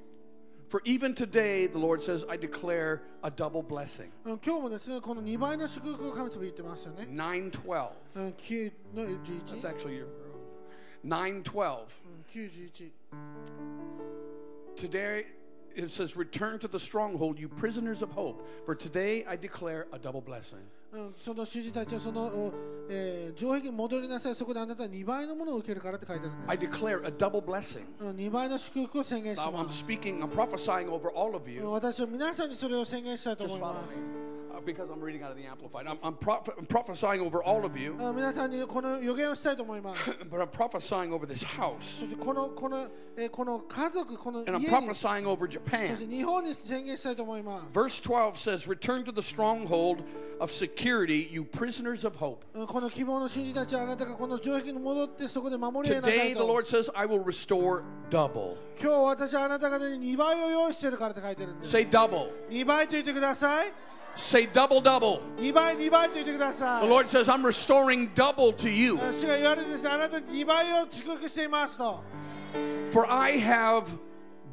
[0.68, 4.11] For even today, the Lord says, I declare a double blessing.
[4.25, 7.90] うん今日もですねこの2倍の祝福を神様言ってますよね、 912.
[8.14, 10.07] うん、9の That's 11、 actually your
[11.05, 11.87] 912.
[12.07, 12.90] うん、91
[14.77, 15.27] Today,
[15.77, 18.46] it says, Return to the stronghold, you prisoners of hope.
[18.64, 20.64] For today, I declare a double blessing.
[20.93, 22.54] うん、その主人たちはその、お
[22.89, 27.84] えー城壁に戻りなさいそこであなたは2倍のものを受けるからって書いてあるんです I declare a double blessing.
[28.00, 31.67] うん、2倍の祝福を宣言し Now, ま I'm す speaking, I'm prophesying over all of うん you.
[31.69, 34.37] 私は皆さんにそれを宣言したいと Just 思いま follow す me.
[34.57, 35.87] Uh, because I'm reading out of the Amplified.
[35.87, 41.42] I'm, I'm, proph- I'm prophesying over all of you, うん皆さんにこの予言をしたいと思います but I'm prophesying over this
[41.42, 41.79] house.
[41.81, 45.96] そしてこのこの、えーこの家族この And 家 I'm に prophesying over そして Japan.
[46.11, 50.03] 日本に宣言したいと思います Verse 12 says, Return to the stronghold
[50.38, 52.40] of security, you prisoners of hope.
[52.53, 58.57] うんこの希望の信じたちはあなたがこの城壁に戻ってそこで守り得なさ Today, い the と Lord says, I will restore double.
[58.79, 62.29] 今日私はあなた方に2倍を用意してるからって書いてるんです Say double.
[62.51, 63.72] 2倍と言ってください
[64.16, 65.20] Say double, double.
[65.38, 68.96] 2倍2倍と言ってくださ The い Lord says, I'm restoring double to you.
[69.12, 72.03] 主が言われてですねあなたに2倍を祝福していますと
[72.92, 73.85] For I have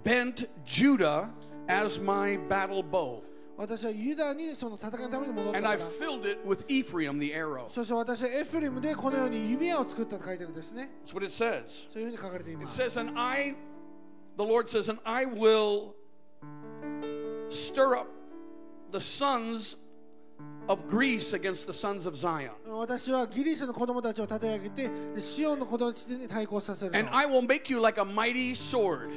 [0.03, 1.27] bent Judah
[1.67, 3.21] as my battle bow,
[3.57, 7.69] 私はユダにその戦いのために戻った and か I ら filled it with Ephraim the arrow.
[7.69, 11.91] そして私はエフレムでこのように指輪を作ったと書いてるんですね That's what it says.
[11.91, 13.55] そういうふうに書かれていま It す says, and I,
[14.37, 15.95] the Lord says, and I will
[17.49, 18.07] stir up
[18.94, 19.76] the sons
[20.68, 22.52] of Greece against the sons of Zion.
[26.94, 29.10] And I will make you like a mighty sword.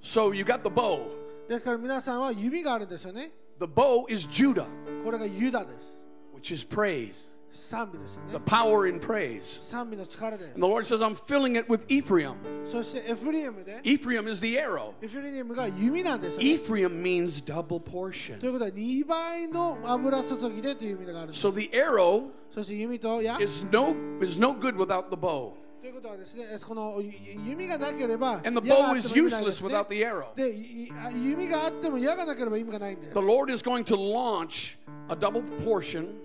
[0.00, 1.06] So you got the bow.
[3.58, 4.66] The bow is Judah,
[6.32, 7.28] which is praise.
[8.32, 9.60] The power in praise.
[10.54, 12.36] And the Lord says, I'm filling it with Ephraim.
[13.84, 14.94] Ephraim is the arrow.
[16.40, 18.40] Ephraim means double portion.
[21.32, 22.30] So the arrow
[23.40, 25.54] is no, is no good without the bow.
[28.44, 30.32] And the bow is useless without the arrow.
[33.12, 36.18] The Lord is going to launch a double portion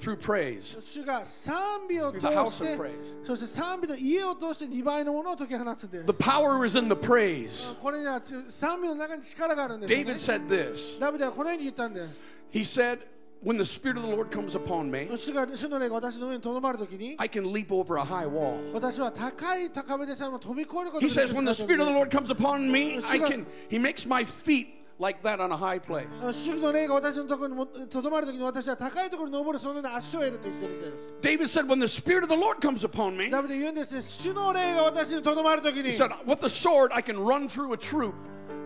[0.00, 0.78] through praise.
[0.80, 3.26] 主が賛美を通 Through the house して of praise.
[3.26, 7.74] そして賛美の家を通して2倍のものを解き放つんです The power is in the praise.
[7.80, 11.00] これには賛美の中に力があるんですよ、ね David、said this.
[11.00, 12.14] ダビデはこのように言ったんです
[12.52, 13.00] He said,
[13.44, 18.04] When the Spirit of the Lord comes upon me, 主が主の霊が私の上にとどまるときに I can leap over a
[18.04, 18.72] high wall.
[18.72, 23.00] 私は高い高めでさえも飛び越えること He ができ says, る When the Spirit of the Lord comes upon me, I
[23.18, 23.28] Sugar.
[23.28, 24.66] can, He makes my feet
[24.99, 26.07] like that on a high place.
[26.31, 35.89] 主の霊が私のところにもとどまるときに私は高いところに登るそのような足を得ると言ってるんです David said, When the Spirit of the Lord comes upon me, ダビデ言うんですね主の霊が私にとどまるとき he に
[35.89, 38.13] said, With the sword, I can run through a troop.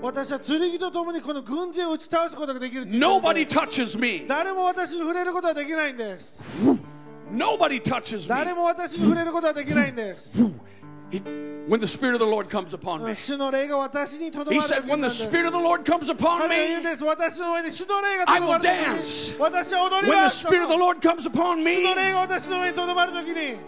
[0.02, 4.28] 私は剣とともにこの軍勢を打ち倒すことができる Nobody touches me.
[4.28, 6.38] 誰も私に触れることはできないんです
[7.32, 8.58] Nobody touches 誰 me.
[8.58, 10.38] も私に触れることはできないんです
[11.10, 11.20] He,
[11.68, 13.14] when the Spirit of the Lord comes upon me.
[13.14, 16.76] He said, When the Spirit of the Lord comes upon me,
[18.28, 19.32] I will dance.
[19.38, 21.86] When the Spirit of the Lord comes upon me,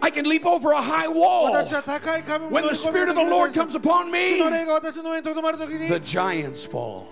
[0.01, 1.53] I can leap over a high wall.
[2.49, 4.39] When the Spirit of the Lord comes upon me,
[5.89, 7.07] the giants fall.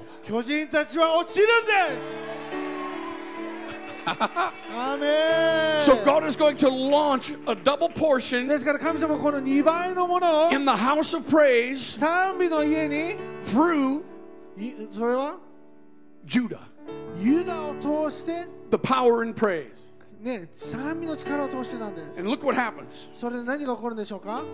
[4.07, 11.29] 巨人たちは落ちるんですアーメン So God is going to launch a double portion ですから神様はこの2倍のものを in the house of
[11.29, 13.17] praise 賛美の家に
[13.47, 14.03] through
[14.59, 15.39] いそれは
[16.27, 16.61] Judah.
[17.19, 19.71] ユダを通して The power in praise.
[20.21, 23.11] ね賛美の力を通してなんです And look what happens.
[23.19, 24.45] それで何が起こるんでしょうか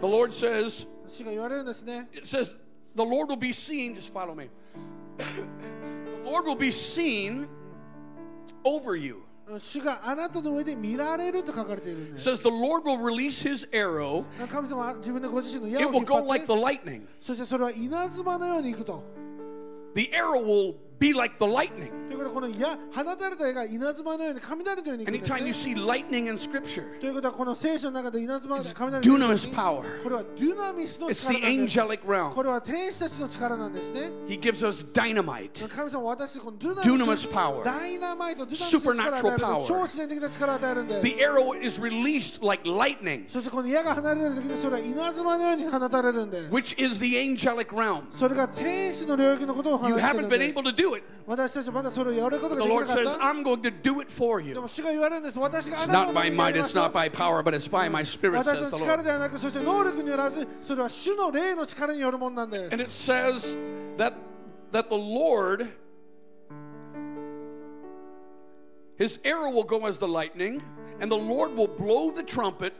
[0.00, 2.56] The Lord says, 主が言われるんですね it says,
[2.96, 4.48] the Lord will be seen, just follow me.
[6.24, 7.46] Lord will be seen
[8.64, 9.16] over you.
[9.58, 14.24] 主があなたの上で見られると書かれているん It です says the Lord will release his arrow.
[14.48, 17.02] 神様は自分でご自身の矢 It を will 引っ go 張っ like て the lightning.
[17.20, 19.04] そしてそれは稲妻のようにいくと
[19.94, 21.90] The arrow will be like the lightning.
[22.08, 30.02] ということはこの矢放たれた矢が稲妻のように雷のようにいくんです Anytime you ね see lightning in Scripture, ということはこの聖書の中で稲妻雷のように dunamis power.
[30.04, 32.42] これはデュナミスの It's 力 the なんです angelic こ realm.
[32.44, 35.68] れは天使たちの力なんですね He gives us dynamite.
[35.68, 37.64] 神様は私たちこのデュナミス Dunamis power.
[37.64, 39.66] ダイナマイトデュナミスの力を与える Supernatural power.
[39.66, 48.02] 超自然的な力を与えるんです The arrow is released like lightning, そしてこの矢が離れる時にそれは稲妻のように放たれるんです which is the angelic realm.
[48.12, 51.02] それが天使の領域のことを You 話している haven't ん been です able to do it.
[51.26, 54.60] 私たちはまだそれをやること The ができ Lord なか says, った I'm going to do it for で you.
[54.60, 57.54] も主が言われるんです私があ It's なたの not た by めにや might, りま it's すよ not by power, but
[57.56, 59.02] it's by my spirit, 私 says の the 力 Lord.
[59.04, 63.56] ではなくそして能力によらずそれは主の霊の力によるものなんです And it says
[63.98, 64.14] that
[64.72, 65.68] that the Lord
[68.96, 70.62] his arrow will go as the lightning,
[71.00, 72.72] and the Lord will blow the trumpet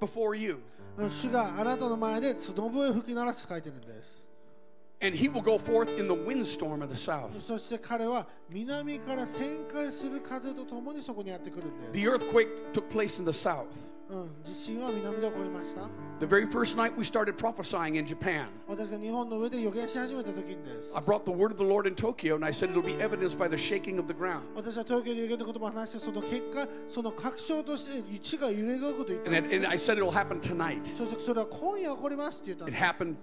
[0.00, 0.58] before you.
[0.98, 4.24] 主があなたの前で角笛を吹き鳴らすと書いてるんです
[5.00, 7.38] And he will go forth in the windstorm of the south.
[7.38, 13.66] そして彼は南から旋回する風とともにそこにやってくるんです、 The earthquake took place in the south.
[14.08, 15.82] うん、地震は南で起こりました
[16.20, 21.58] The very first night we started prophesying in Japan, 私が日本の上で予言し始めた時にです I brought the word of
[21.58, 24.14] the Lord in Tokyo, and I said it'll be evidenced by the shaking of the
[24.14, 24.42] ground.
[24.54, 30.84] 私は東京で予言の言葉を話してその結果その確証として地が揺れ動くことを言ったん And, です、 and ね I、said it'll happen tonight.
[30.96, 33.16] そしてそれは今夜起こりますって言ったん It です happened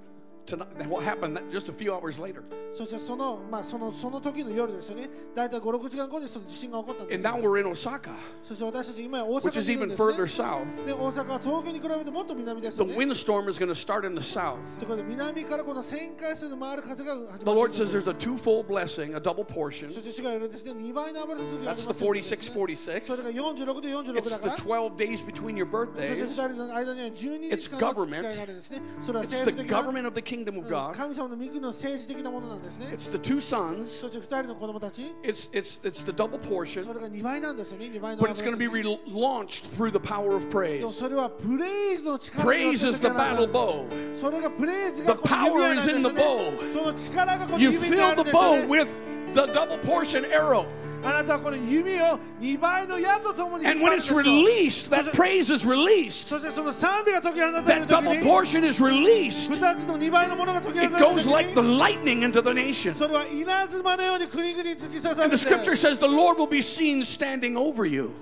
[0.48, 0.68] tonight.
[0.90, 2.44] What happened just a few hours later?
[2.74, 8.10] そしてその,、まあ、そのその時の夜ですよね大体56時間後にその地震が起こったんで And す now よ we're in Osaka,
[8.44, 10.86] そして私たち今や大 which 阪 is にいるん even です、 further ね、 south.
[10.88, 14.56] で大阪は東京に比べてもっと南です The よね windstorm is going to start in the south.
[14.80, 19.92] ということで南からこの旋回する回る風が始まって The Lord くる says there's a twofold blessing, a double そ portion.
[19.92, 23.06] して主が言うですね2倍の油注ぎがあり That's ま the すよって言うんですね 46, 46.
[23.06, 26.34] それが46で46 It's だから the 12 days between your そして2 birthdays.
[26.34, 28.30] 人の間には12 It's 日間の government.
[28.30, 30.94] 違いがあるんですねそれは It's 政 the 府的な government of the kingdom of うん God.
[30.94, 33.86] 神様の御国の政治的なものなんですね It's the two sons.
[33.86, 39.12] そして2人の子供たち It's it's it's the double そ portion, れが2倍なんですよね2倍の but it's going to be 油注ぎ
[39.14, 40.90] relaunched through the power of でも praise.
[40.92, 44.16] それはプレイズの力によって Praise is the 解き放たれ battle る bow.
[44.20, 46.74] それがプレイズが The この指輪なんです power is in the よね bow.
[46.74, 48.88] その力がこの You 指にあ fill るん the ですよ bow ね with
[49.34, 50.66] the double portion arrow.
[53.65, 56.31] And when it's released, that praise is released.
[56.31, 59.51] That double portion is released.
[59.51, 62.95] It goes like the lightning into the nation.
[63.01, 63.13] And
[65.33, 68.15] the scripture says the Lord will be seen standing over you.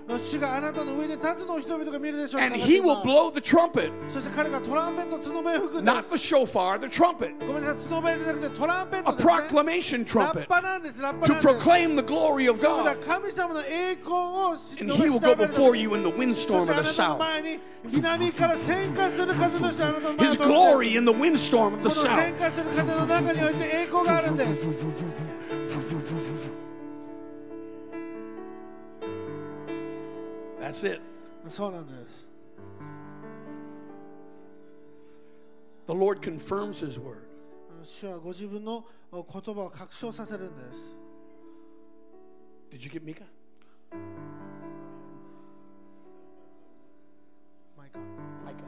[2.38, 3.92] And he will blow the trumpet.
[5.82, 7.34] Not the shofar, the trumpet.
[9.06, 10.48] A proclamation trumpet
[11.24, 12.65] to proclaim the glory of God.
[12.65, 13.05] God.
[13.05, 16.35] 神様の栄光を知 And 述 he べ will 伝え go られる before you in the そ windstorm
[16.35, 17.19] して of あな the たの south.
[17.19, 17.59] 前に
[17.91, 22.17] 南から旋回する風としてあなたの前を His 通って glory in the windstorm of こ the の south.
[22.17, 24.67] 旋回する風の中において栄光があるんです
[30.59, 31.01] That's it.
[31.49, 32.29] そうなんです
[35.87, 37.17] The Lord confirms his word.
[37.83, 39.23] 主はご自分の言
[39.55, 40.95] 葉を確証させるんです
[42.70, 43.22] did you get Mika?
[47.76, 47.98] Micah.
[48.44, 48.64] Micah.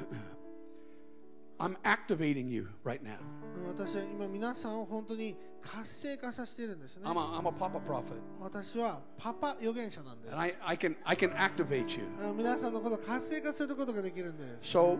[1.60, 3.18] I'm activating you right now.
[3.66, 8.02] 私は今皆さんを本当に活性化させているんですね I'm a, I'm a papa prophet,
[8.40, 12.06] 私はパパ預言者なんです and I, I can I can activate you.
[12.22, 14.98] あ皆さんのことを活性化することができるんです So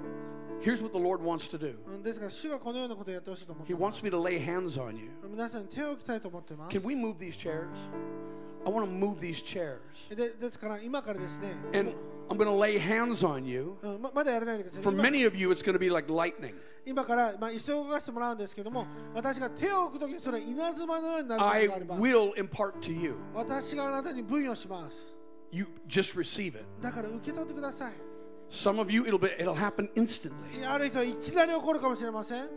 [0.62, 1.76] here's what the Lord wants to do.
[1.86, 5.10] うんですから主がこのようなことをやってほしいと思って He wants me to lay hands on you.
[5.28, 7.66] 皆さんに手を置きたいと思ってます Can we move these chairs?
[8.65, 9.79] I want to move these chairs.
[10.15, 11.93] でですから今からですね And
[12.29, 13.75] I'm going to lay hands on you.
[13.81, 16.53] うんままだやらないでください For 今 many of you, it's going to be like lightning.
[16.85, 23.15] 今から、まあ、一緒動かしてもらうんですけども私が手を置くときにそれは稲妻のようになること I があれば will impart to you.
[23.33, 25.15] 私があなたに分与します
[25.51, 26.65] You just receive it.
[26.81, 27.93] だから受け取ってください
[28.49, 30.67] Some of you, it'll be it'll happen instantly.
[30.67, 32.49] ある人はいきなり起こるかもしれません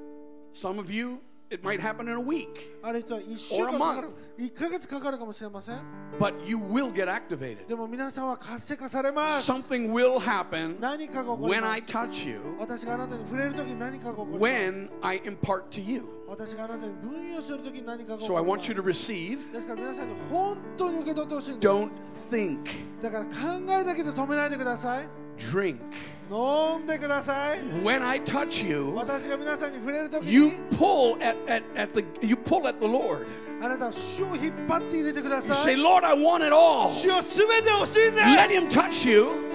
[0.55, 1.19] Some of you,
[1.51, 2.49] it might happen in a week.
[2.83, 4.15] ある人は1週間 Or a かかる month.
[4.39, 5.77] 1ヶ月かかるかもしれません
[6.19, 7.67] But you will get activated.
[7.67, 15.65] でも皆さんは活性化されます Something will happen 何かが起こり when ま I す touch you, 私があなたに触れるときに何かが起こります when I impart
[15.71, 16.03] to you.
[16.27, 19.53] 私があなたに分与するときに何かが起 So こ I りま want す you to receive.
[19.53, 21.91] ですから皆さんに本当に受け取ってほしいんです Don't
[22.31, 22.59] think,
[23.03, 23.31] だから考
[23.69, 25.80] えだけで止めないでください drink.
[27.84, 28.94] When I touch you,
[30.26, 33.28] you pull at, at, at the you pull at the Lord.
[35.48, 36.92] You say, Lord, I want it all.
[38.36, 39.50] Let him touch you.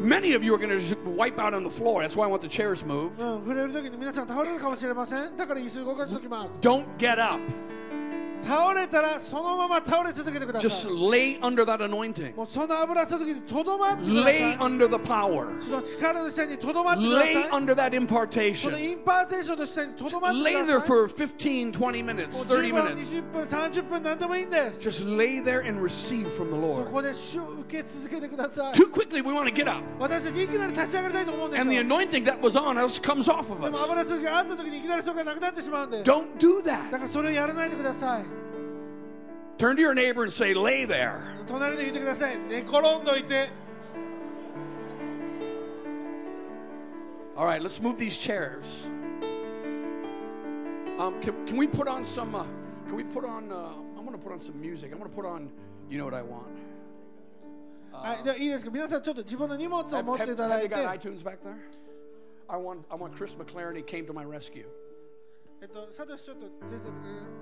[0.00, 2.02] Many of you are going to wipe out on the floor.
[2.02, 3.20] That's why I want the chairs moved.
[6.62, 7.40] Don't get up.
[8.43, 12.35] 倒れたらそのまま倒れ続けてくださ Just い lay under that anointing.
[12.35, 15.59] もうその油注ぎにとどまってくださ Lay い under the power.
[15.59, 18.91] その力の下にとどまってくださ Lay い under that その impartation.
[18.91, 22.97] インパーテーションの下にとどまってく Lay だ there さい for 15, 20 minutes, もう 30 10分 minutes.
[23.09, 26.91] 20分30分何でもいいんです Just lay there and receive from the そ Lord.
[26.91, 29.81] こで主を受け続けてください Too quickly, we want to get up.
[29.99, 33.83] 私たちいきなり立ち上がりたいと思うんです And the よ anointing that was on us comes off of でも us.
[33.85, 36.91] 油注ぎがあった時にいきなりそれがなくなってしまうんです Don't do だ that.
[36.91, 38.28] からそれをやらないでください
[39.60, 41.22] Turn to your neighbor and say, lay there.
[47.36, 48.86] All right, let's move these chairs.
[50.98, 52.34] Um, can, can we put on some?
[52.34, 52.46] Uh,
[52.86, 53.52] can we put on?
[53.52, 54.92] Uh, I'm going to put on some music.
[54.92, 55.50] I'm going to put on.
[55.90, 56.46] You know what I want.
[57.92, 60.74] Uh, はい、でいいですか皆さんちょっと自分の荷物を持っていただいて。
[60.74, 61.58] Have, have, have you got iTunes back there?
[62.48, 63.76] I want, I want Chris McClarty.
[63.76, 64.64] He came to my rescue.
[65.62, 66.92] えっと、サトシちょっと手伝ってく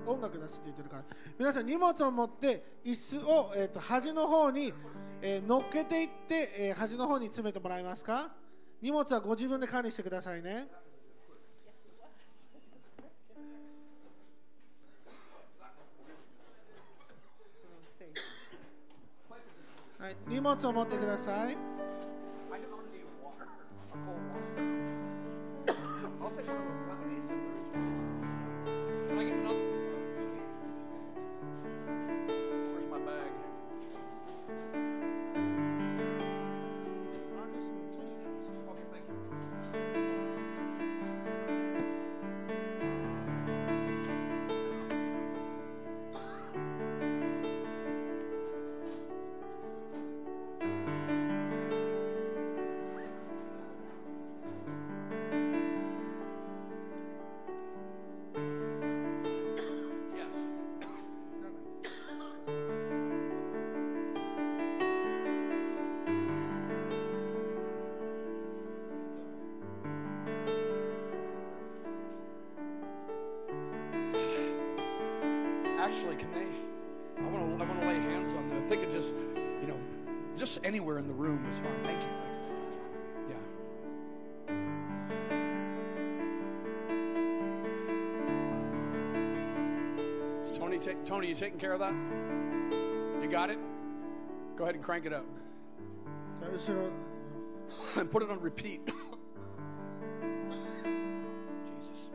[0.05, 1.03] れ音楽出すって言ってるから。
[1.37, 4.73] 皆さん荷物を持って椅子を、えっと、端の方に、
[5.21, 8.31] えー乗っけていって、えー端の方に詰めてもらえますか？
[8.81, 10.67] 荷物はご自分で管理してくださいね。
[19.97, 21.78] はい、荷物を持ってください。
[91.39, 91.93] taking care of that?
[93.21, 93.57] You got it?
[94.57, 95.25] Go ahead and crank it up.
[97.95, 98.85] and put it on repeat.
[101.79, 102.09] Jesus.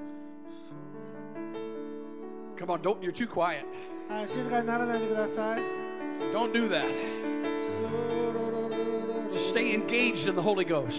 [2.57, 3.64] Come on, don't, you're too quiet.
[6.33, 6.93] Don't do that.
[9.33, 10.99] Just stay engaged in the Holy Ghost.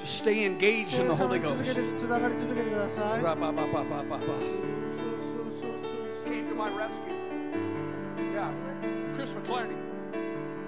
[0.00, 1.74] Just stay engaged in the Holy Ghost
[6.56, 7.12] my rescue.
[8.32, 8.50] Yeah.
[9.14, 9.76] Chris McClarty.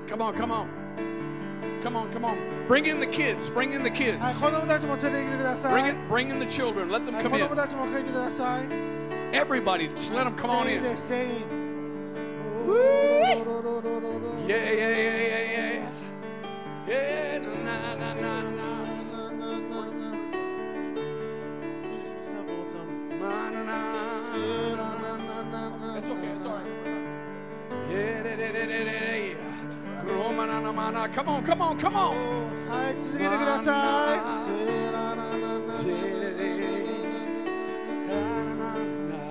[0.07, 0.69] Come on, come on.
[1.83, 2.39] Come on, come on.
[2.67, 3.51] Bring in the kids.
[3.51, 4.19] Bring in the kids.
[5.63, 6.91] Bring in, bring in the children.
[6.91, 7.41] Let them come in.
[9.35, 10.83] Everybody, just let them come on in.
[10.85, 10.97] Yeah,
[14.47, 15.91] yeah, yeah, yeah, yeah.
[16.87, 18.43] Yeah, na, na, na, na.
[23.21, 23.63] Na, na, na.
[23.63, 23.73] Na, na, na.
[25.98, 26.66] It's okay, it's all right.
[27.90, 30.04] Yeah, da, da, da, da, da, yeah.
[30.06, 31.08] Roma, na, na, ma, na.
[31.08, 32.16] Come on, come on, come on.
[32.70, 35.54] はい続けてくださいセララララ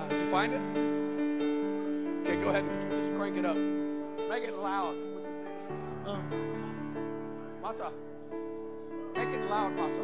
[0.09, 0.61] Did you find it?
[2.21, 3.57] Okay, go ahead and just crank it up.
[4.29, 4.95] Make it loud.
[6.05, 6.19] うん
[7.63, 7.91] Masa.
[9.15, 10.01] Make it loud, Masa.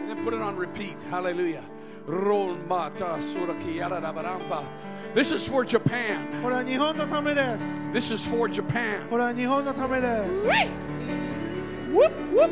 [0.00, 1.00] And then put it on repeat.
[1.10, 1.64] Hallelujah.
[2.06, 4.64] Ron-mata suraki yaradabaramba.
[5.14, 6.26] This is for Japan.
[6.42, 9.06] これは日本のためです This is for Japan.
[9.08, 10.46] これは日本のためです
[11.92, 12.50] Whoop, whoop.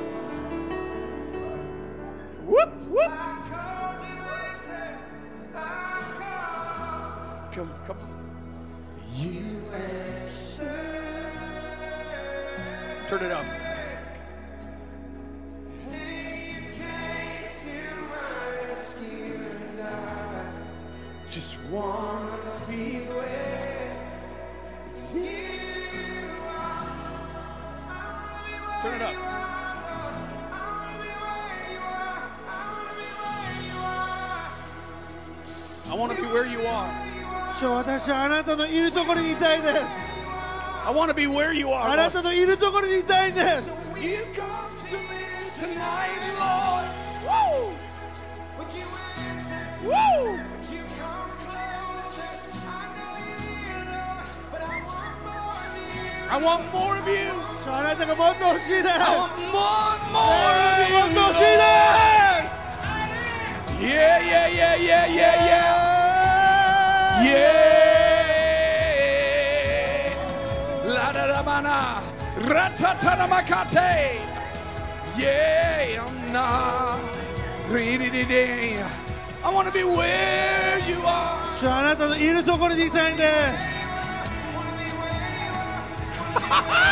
[2.48, 3.11] Whoop, whoop.
[7.52, 7.96] Come, come.
[9.16, 9.59] You
[13.09, 13.51] Turn it up.
[38.42, 39.84] なたのいるところにいたいです
[40.86, 41.96] I want to be where you あ are.
[41.96, 42.11] な Lord.
[42.12, 43.68] たのいるところにいたいんです
[44.00, 44.42] You come
[44.88, 45.09] to me
[45.61, 46.86] tonight, Lord.
[47.26, 47.72] Woo!
[49.84, 50.40] Woo!
[56.30, 57.30] I want more of you.
[57.64, 60.28] 主よあなたがもっと欲しいです I want more, も more
[60.68, 61.14] of っ you.
[61.14, 61.56] と欲しい Lord.
[61.56, 62.59] です
[63.78, 65.88] Yeah, yeah, yeah, yeah, yeah, yeah.
[67.22, 67.81] Yeah.
[71.22, 72.02] La da da mana.
[72.52, 74.18] Ratatana makate.
[75.16, 76.98] Yeah, na.
[77.70, 78.82] Ri-di-di-di.
[79.44, 81.38] I want to be where you are.
[81.61, 83.78] 主よあなたのいるところにいたいんです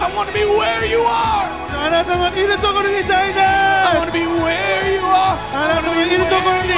[0.00, 1.44] I want to be where you are.
[1.68, 5.36] 主よあなたのいるところにいたいんで I す want to be where you are.
[5.52, 6.68] あなたのいるところに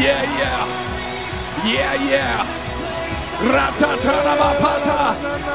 [0.00, 0.64] Yeah, yeah.
[1.64, 2.44] Yeah, yeah.
[3.54, 5.14] Ratatana mapata.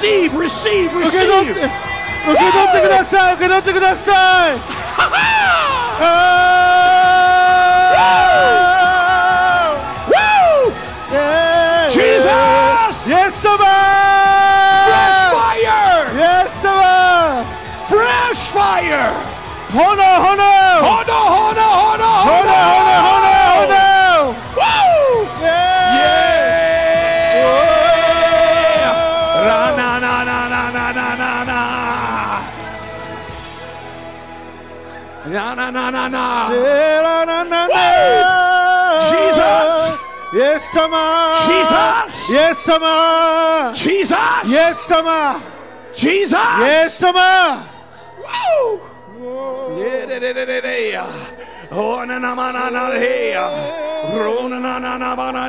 [0.00, 1.00] receive, receive, receive.
[1.02, 4.56] 受け取ってください受け取ってください
[10.08, 10.72] Woo!
[11.90, 12.26] Jesus!
[13.06, 13.60] Yes, Fresh
[15.36, 16.08] fire!
[16.16, 16.52] Yes,
[17.88, 19.12] Fresh fire!
[19.72, 19.96] 炎
[35.54, 36.48] na na na na na.
[37.24, 37.70] na, na, na.
[39.10, 39.98] Jesus.
[40.32, 41.34] Yes, Sama.
[41.46, 42.30] Jesus.
[42.30, 43.72] Yes, Sama.
[43.74, 44.46] Jesus.
[44.46, 45.42] Yes, Sama.
[45.94, 46.58] Jesus.
[46.60, 47.66] Yes, Sama.
[48.18, 48.80] Woo.
[49.78, 51.70] Yeah, yeah, yeah, yeah, yeah.
[51.72, 52.88] Oh, na na na na na
[54.48, 55.48] na na na na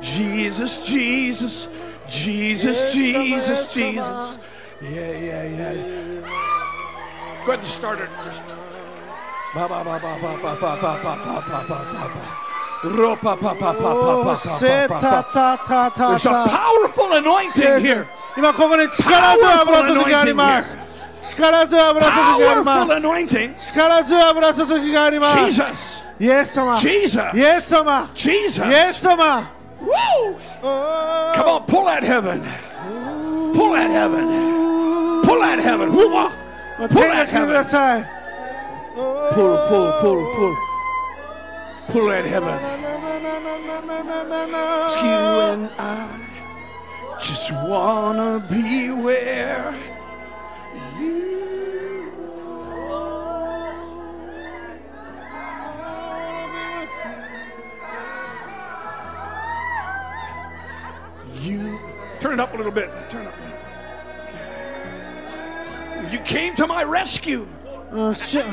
[0.00, 1.68] Jesus, Jesus,
[2.08, 4.38] Jesus, Jesus, Jesus.
[4.80, 6.49] Yeah, yeah, yeah.
[7.44, 8.08] Go ahead and start it.
[8.22, 8.38] There's
[16.26, 18.06] a powerful anointing here.
[18.36, 20.78] 今ここに力強い油注ぎがあります。
[21.20, 22.86] 力強い油注ぎがありま
[23.58, 23.68] す。
[23.68, 25.36] 力強い油注ぎがあります。
[26.20, 26.78] イエス様。
[26.78, 26.86] イ
[27.40, 28.08] エス様。
[28.14, 28.20] イ
[28.72, 29.50] エス様。
[29.80, 30.36] Woo!
[31.34, 32.42] Come on, pull that heaven.
[33.54, 35.22] Pull that heaven.
[35.24, 35.90] Pull that heaven.
[36.80, 38.08] Pull, pull that side.
[38.94, 40.56] Pull, pull, pull, pull.
[41.88, 42.58] Pull that heaven.
[45.04, 45.18] You
[45.52, 49.74] and I just wanna be where
[50.98, 51.20] you.
[61.42, 61.78] You
[62.20, 62.88] turn it up a little bit.
[63.10, 63.26] Turn
[66.11, 67.45] You came to my rescue.
[67.91, 68.43] うんし You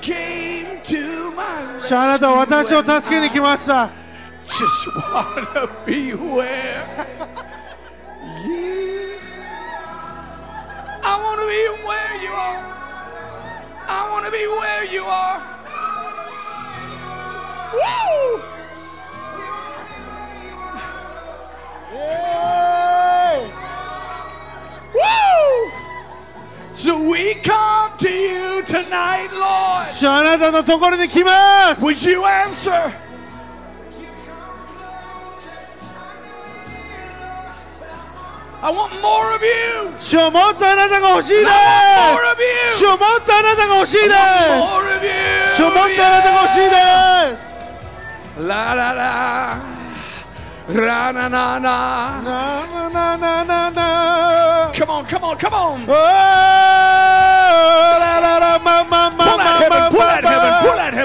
[0.00, 3.90] came to my しあなたは私を助けに来ました
[4.46, 6.86] Just wanna be where
[8.46, 9.18] you.
[11.02, 12.60] I wanna be where you are.
[13.88, 15.40] I wanna be where you are.
[17.74, 18.38] Woo!
[18.38, 18.49] Woo!
[28.90, 29.90] tonight, Lord.
[29.92, 32.92] しあなたのところに来ます Would you answer?
[38.62, 39.92] I want more of you.
[40.00, 42.38] 主よもっとあなたが欲しいで I want more of
[42.74, 42.88] す主 you.
[42.88, 45.12] よもっとあなたが欲しいです More of you.
[45.56, 49.56] 主よもっとあなたが欲しいです La la la.
[50.68, 52.20] Ra na na na.
[52.22, 55.84] ななななな Come on, come on, come on.
[55.88, 57.09] おー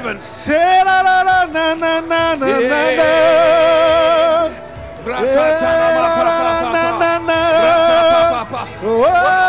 [0.07, 0.21] heaven.
[8.83, 9.46] Yeah.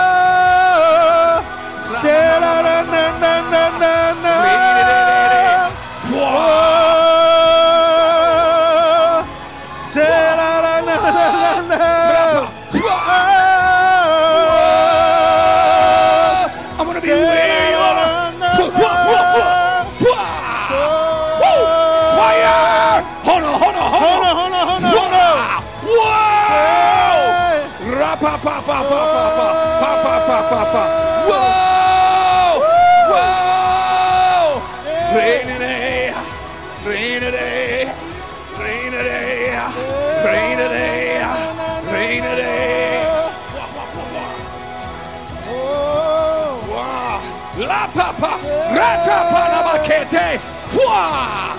[48.19, 48.39] Rapa,
[48.73, 50.39] Ratapa Namakete,
[50.69, 51.53] Fua,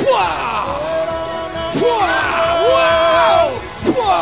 [0.00, 0.28] Fua,
[1.74, 2.12] Fua,
[2.64, 2.88] Fua,
[3.84, 4.20] Fua,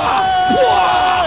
[0.51, 1.20] Fua.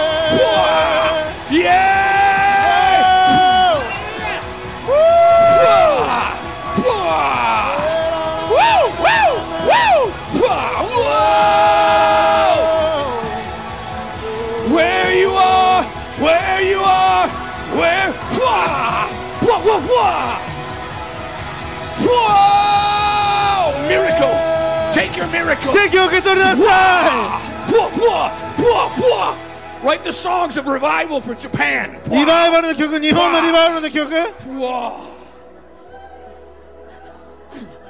[25.43, 25.71] miracle!
[25.71, 29.35] 奇跡を受け取りなさ Pwah, pwah, pwah, pwah.
[29.83, 31.99] Write the songs of revival for Japan.
[32.07, 35.19] いリバイバルの曲日本のリバイバルの曲 Whoa.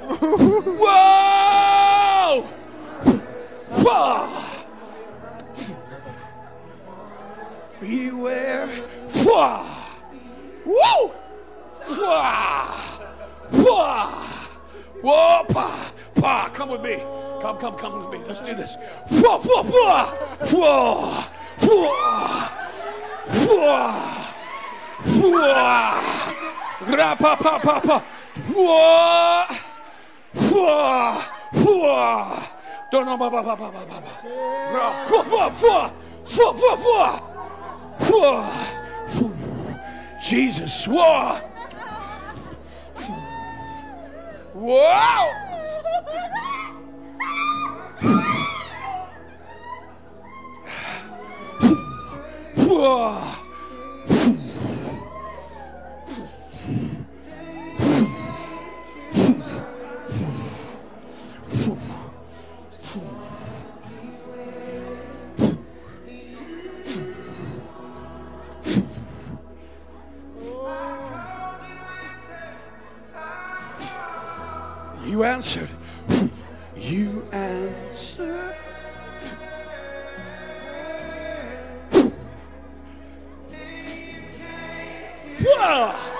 [0.80, 2.44] Whoa!
[3.82, 4.28] Whoa!
[7.80, 8.68] Beware.
[9.12, 9.64] Whoa!
[10.66, 11.12] Woo!
[11.88, 12.20] Whoa!
[13.50, 14.08] Whoa!
[15.02, 15.44] Whoa!
[15.48, 15.92] Pa!
[16.14, 16.50] Pa!
[16.52, 16.96] Come with me.
[17.45, 18.25] Come, come, come with me.
[18.25, 18.75] Let's do this.
[19.07, 19.37] Whoa!
[19.37, 19.61] Whoa!
[19.61, 20.05] Whoa!
[20.49, 21.85] Whoa!
[23.45, 23.91] Whoa!
[25.21, 26.97] Whoa!
[26.97, 27.99] Ra pa pa pa pa.
[28.49, 29.45] Whoa!
[30.33, 31.21] Whoa!
[31.53, 32.43] Whoa!
[32.91, 34.01] Don't know ba ba ba ba ba ba.
[34.73, 35.91] Whoa whoa whoa
[36.25, 37.13] whoa whoa whoa
[38.09, 38.41] whoa.
[40.19, 40.87] Jesus!
[40.87, 41.37] Whoa!
[44.55, 45.45] Whoa!
[75.15, 75.69] You answered.
[76.75, 77.84] You answered.
[85.45, 86.14] 우 와!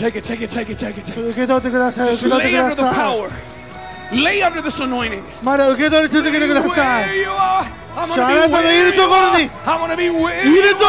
[0.00, 1.36] take it, take it, take it, take it, take it.
[2.10, 3.30] Just lay under the power.
[4.12, 5.24] Lay under this anointing.
[7.06, 8.62] Where you are, I'm going to be where
[8.94, 9.36] you are.
[9.66, 10.84] I'm going to be where you are.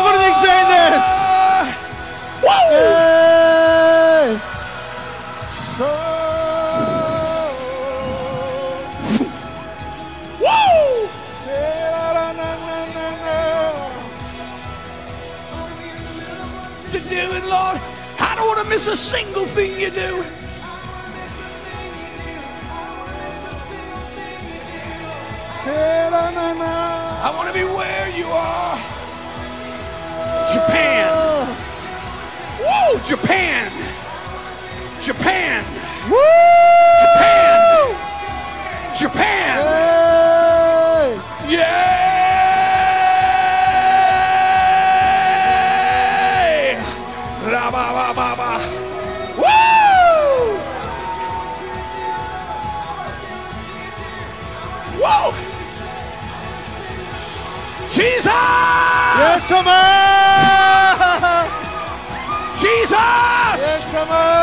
[2.43, 3.20] Whoa!
[18.71, 20.23] Miss a single thing you do.
[27.23, 28.77] I want to be where you are.
[30.53, 31.09] Japan.
[32.61, 32.99] Woo!
[33.05, 33.71] Japan.
[35.01, 35.65] Japan.
[36.09, 36.17] Woo!
[37.03, 37.95] Japan.
[38.97, 39.90] Japan.
[59.21, 59.49] Yes,
[62.59, 62.91] Jesus!
[62.91, 64.40] Yes,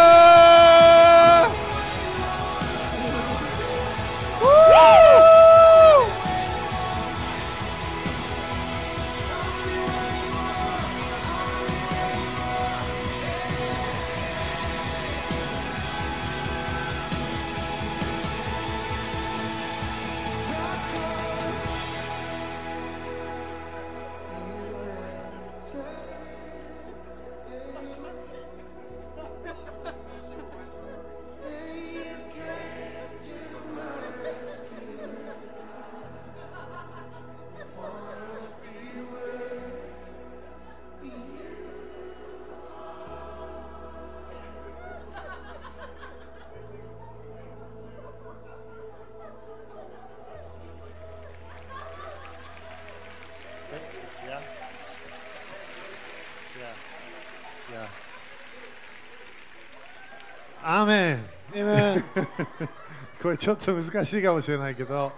[63.49, 65.11] ちょっと難しいかもしれないけど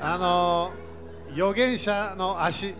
[0.00, 0.72] あの
[1.32, 2.74] 預言者の足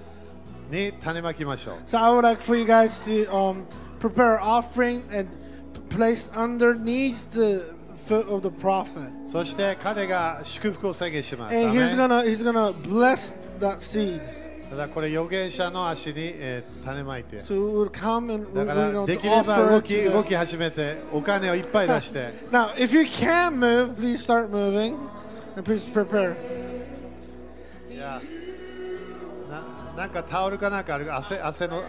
[0.70, 3.66] に種まきましょう So I would like for you guys to um,
[3.98, 5.28] prepare offering and
[5.90, 7.74] place underneath the
[8.06, 9.10] foot of the prophet.
[9.28, 14.20] そして彼が祝福を宣言します And he's ン gonna he's gonna bless that seed.
[14.70, 22.34] ただこれ預言者の足に、え、種まいて、so、come and, だからできれば動き,動き始めてお金をいっぱい出して。
[22.52, 24.94] Now, if you can move, please start moving
[25.62, 26.36] please prepare.
[27.98, 28.20] な,
[29.96, 31.12] なんかタオルかなんかある？
[31.14, 31.80] 汗,汗のあ、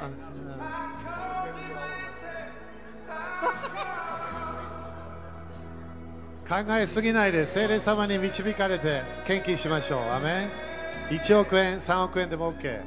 [6.47, 9.99] うん、考えすぎないで精霊様に導かれて献金しましょう。
[10.11, 10.68] アメン。
[11.09, 12.81] 1億円3億円でも OK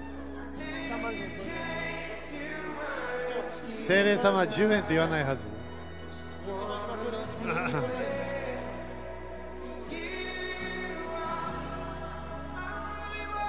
[3.76, 5.44] 聖霊様は10円って言わないはず。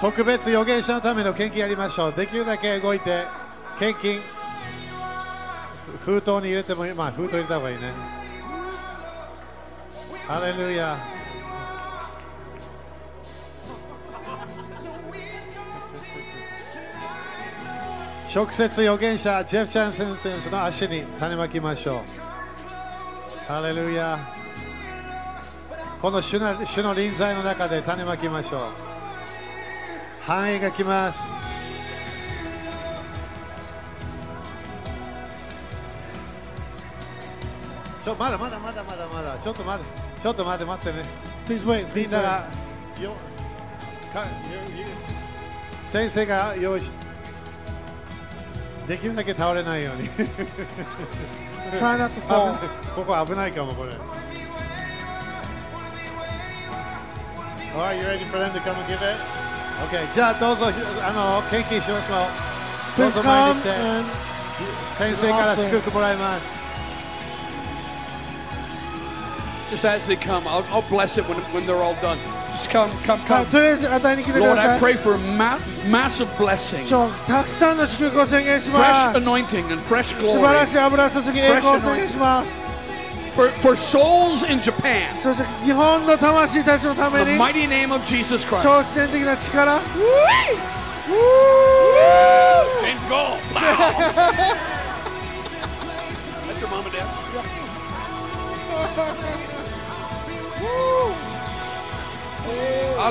[0.02, 2.14] 特別預言者のための献金やりましょう。
[2.14, 3.24] できるだけ動いて
[3.80, 4.20] 献金
[6.04, 6.94] 封筒に入れてもいい。
[6.94, 7.84] まあ封筒入れた方がいいね。
[10.28, 11.13] ハレルヤ。
[18.34, 23.48] 直接預言者ジェフ・チャンセン先生の足に種まきましょう。
[23.48, 24.18] ハレルヤ。
[26.02, 28.62] この主の主の臨在の中で種まきましょう。
[30.26, 31.22] 繁栄が来ます。
[38.04, 39.38] ちょまだまだまだまだまだ。
[39.38, 41.06] ちょっと待ってちょっと待って待ってね。
[41.46, 41.86] Please wait.
[41.94, 42.48] みんな.が
[45.86, 46.92] 先生が用意し
[48.87, 50.09] できるだけ倒れないように
[51.79, 52.57] Try not to fall.
[52.95, 53.93] こ こ危ないかもこれ
[57.75, 59.17] Alright, you ready for them to come and give it?
[59.85, 60.67] OK じゃあどうぞ
[61.07, 62.15] あの献金しましょ
[62.97, 64.09] うどう Please ぞ前に come 来て and
[64.89, 66.59] 先生から祝福もらいます
[69.71, 72.17] Just as they come, I'll, I'll bless it when, when they're all done.
[72.73, 73.45] Just come, come, あ come.
[73.47, 74.95] とりあえず与えに来てく Lord, だ I さい。
[74.95, 79.19] pray for ma- massive blessing, そうたくさんの祝福を宣言し fresh ます。
[79.19, 82.69] anointing, and fresh 素晴ら glory しい油注ぎ、栄光を宣言します。
[83.37, 85.15] for, for souls in Japan.
[85.23, 88.63] そして日本の魂たちのため In the に mighty name of Jesus Christ.
[88.63, 89.81] 超自然的な力。
[91.99, 92.62] James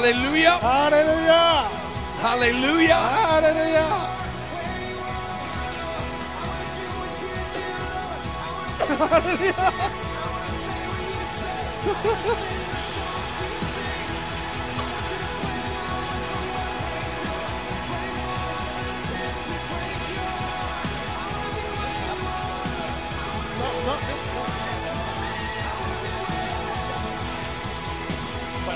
[0.03, 0.59] Hallelujah.
[0.59, 1.71] Hallelujah.
[2.19, 2.99] Hallelujah.
[3.39, 4.23] Hallelujah.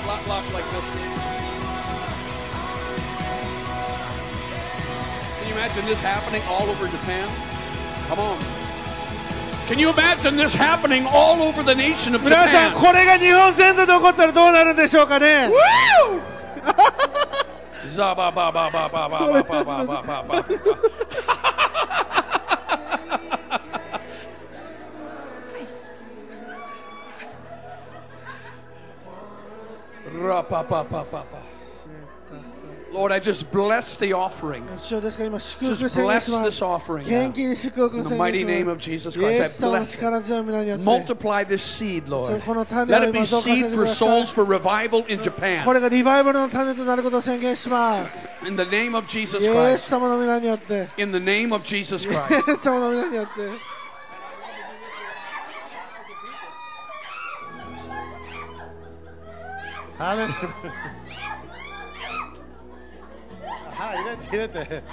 [0.07, 0.66] Lock, lock, like
[5.56, 7.28] imagine this happening all over Japan?
[8.08, 8.38] Come on.
[9.68, 12.80] Can you imagine this happening all over the nation of 皆さん Japan?
[12.80, 16.20] これが日本全土で起こったらどうなるんでしょうかね Woo!
[17.94, 20.44] Zaba ba ba ba ba ba ba ba ba ba ba ba.
[30.12, 31.35] Ra pa pa pa pa pa.
[32.97, 34.67] Lord, I just bless the offering.
[34.75, 34.89] Just
[35.95, 37.07] bless this offering.
[37.07, 37.31] Now.
[37.31, 40.79] In the mighty name of Jesus Christ, I bless it.
[40.79, 42.41] Multiply this seed, Lord.
[42.87, 45.67] Let it be seed for souls for revival in Japan.
[45.67, 45.73] In
[48.55, 49.93] the name of Jesus Christ.
[50.97, 52.65] In the name of Jesus Christ.
[59.99, 60.93] Hallelujah.
[63.87, 64.83] 哎，对对对。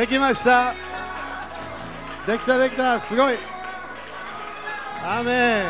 [0.00, 0.72] できました。
[2.26, 2.98] できたできた。
[2.98, 3.36] すごい。
[5.04, 5.64] アーメン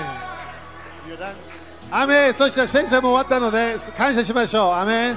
[1.90, 4.72] アーメンそして先生も終わったので感謝しましょう。
[4.72, 5.16] アーメ.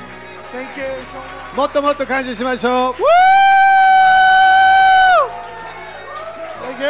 [1.55, 2.93] もっともっと感謝しましょう。
[6.63, 6.87] Thank you.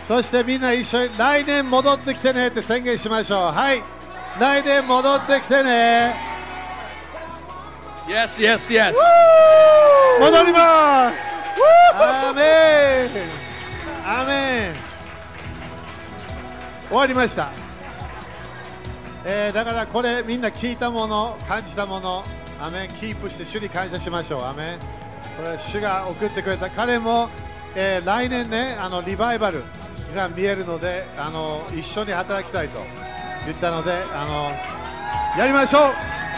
[0.00, 3.52] そしてみんな一緒に来年戻ってきてねって宣言しましょう。
[3.52, 3.82] はい。
[4.38, 6.14] 来年戻ってきてね。
[8.06, 8.94] Yes, yes, yes.
[10.20, 11.16] 戻ります。
[11.94, 12.42] アーメ
[13.06, 13.10] ン。
[14.06, 14.74] アメン。
[16.88, 17.50] 終わりました、
[19.24, 22.22] えーだからこれみんな聞いたもの感じたもの
[22.60, 22.88] アメン。
[23.00, 24.44] キープして主に感謝しましょう。
[24.44, 24.78] アメン。
[25.36, 26.70] これ主が送ってくれた。
[26.70, 27.28] 彼も、
[27.74, 29.64] えー来年ねあのリバイバル
[30.14, 32.80] が見えるのであの一緒に働きたいと
[33.46, 34.52] 言ったのであの
[35.38, 35.82] やりましょう。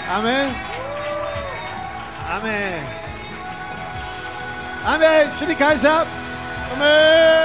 [0.09, 0.55] アーメン。
[2.29, 3.06] アメン。
[4.86, 7.45] アーメン主に感謝アーメ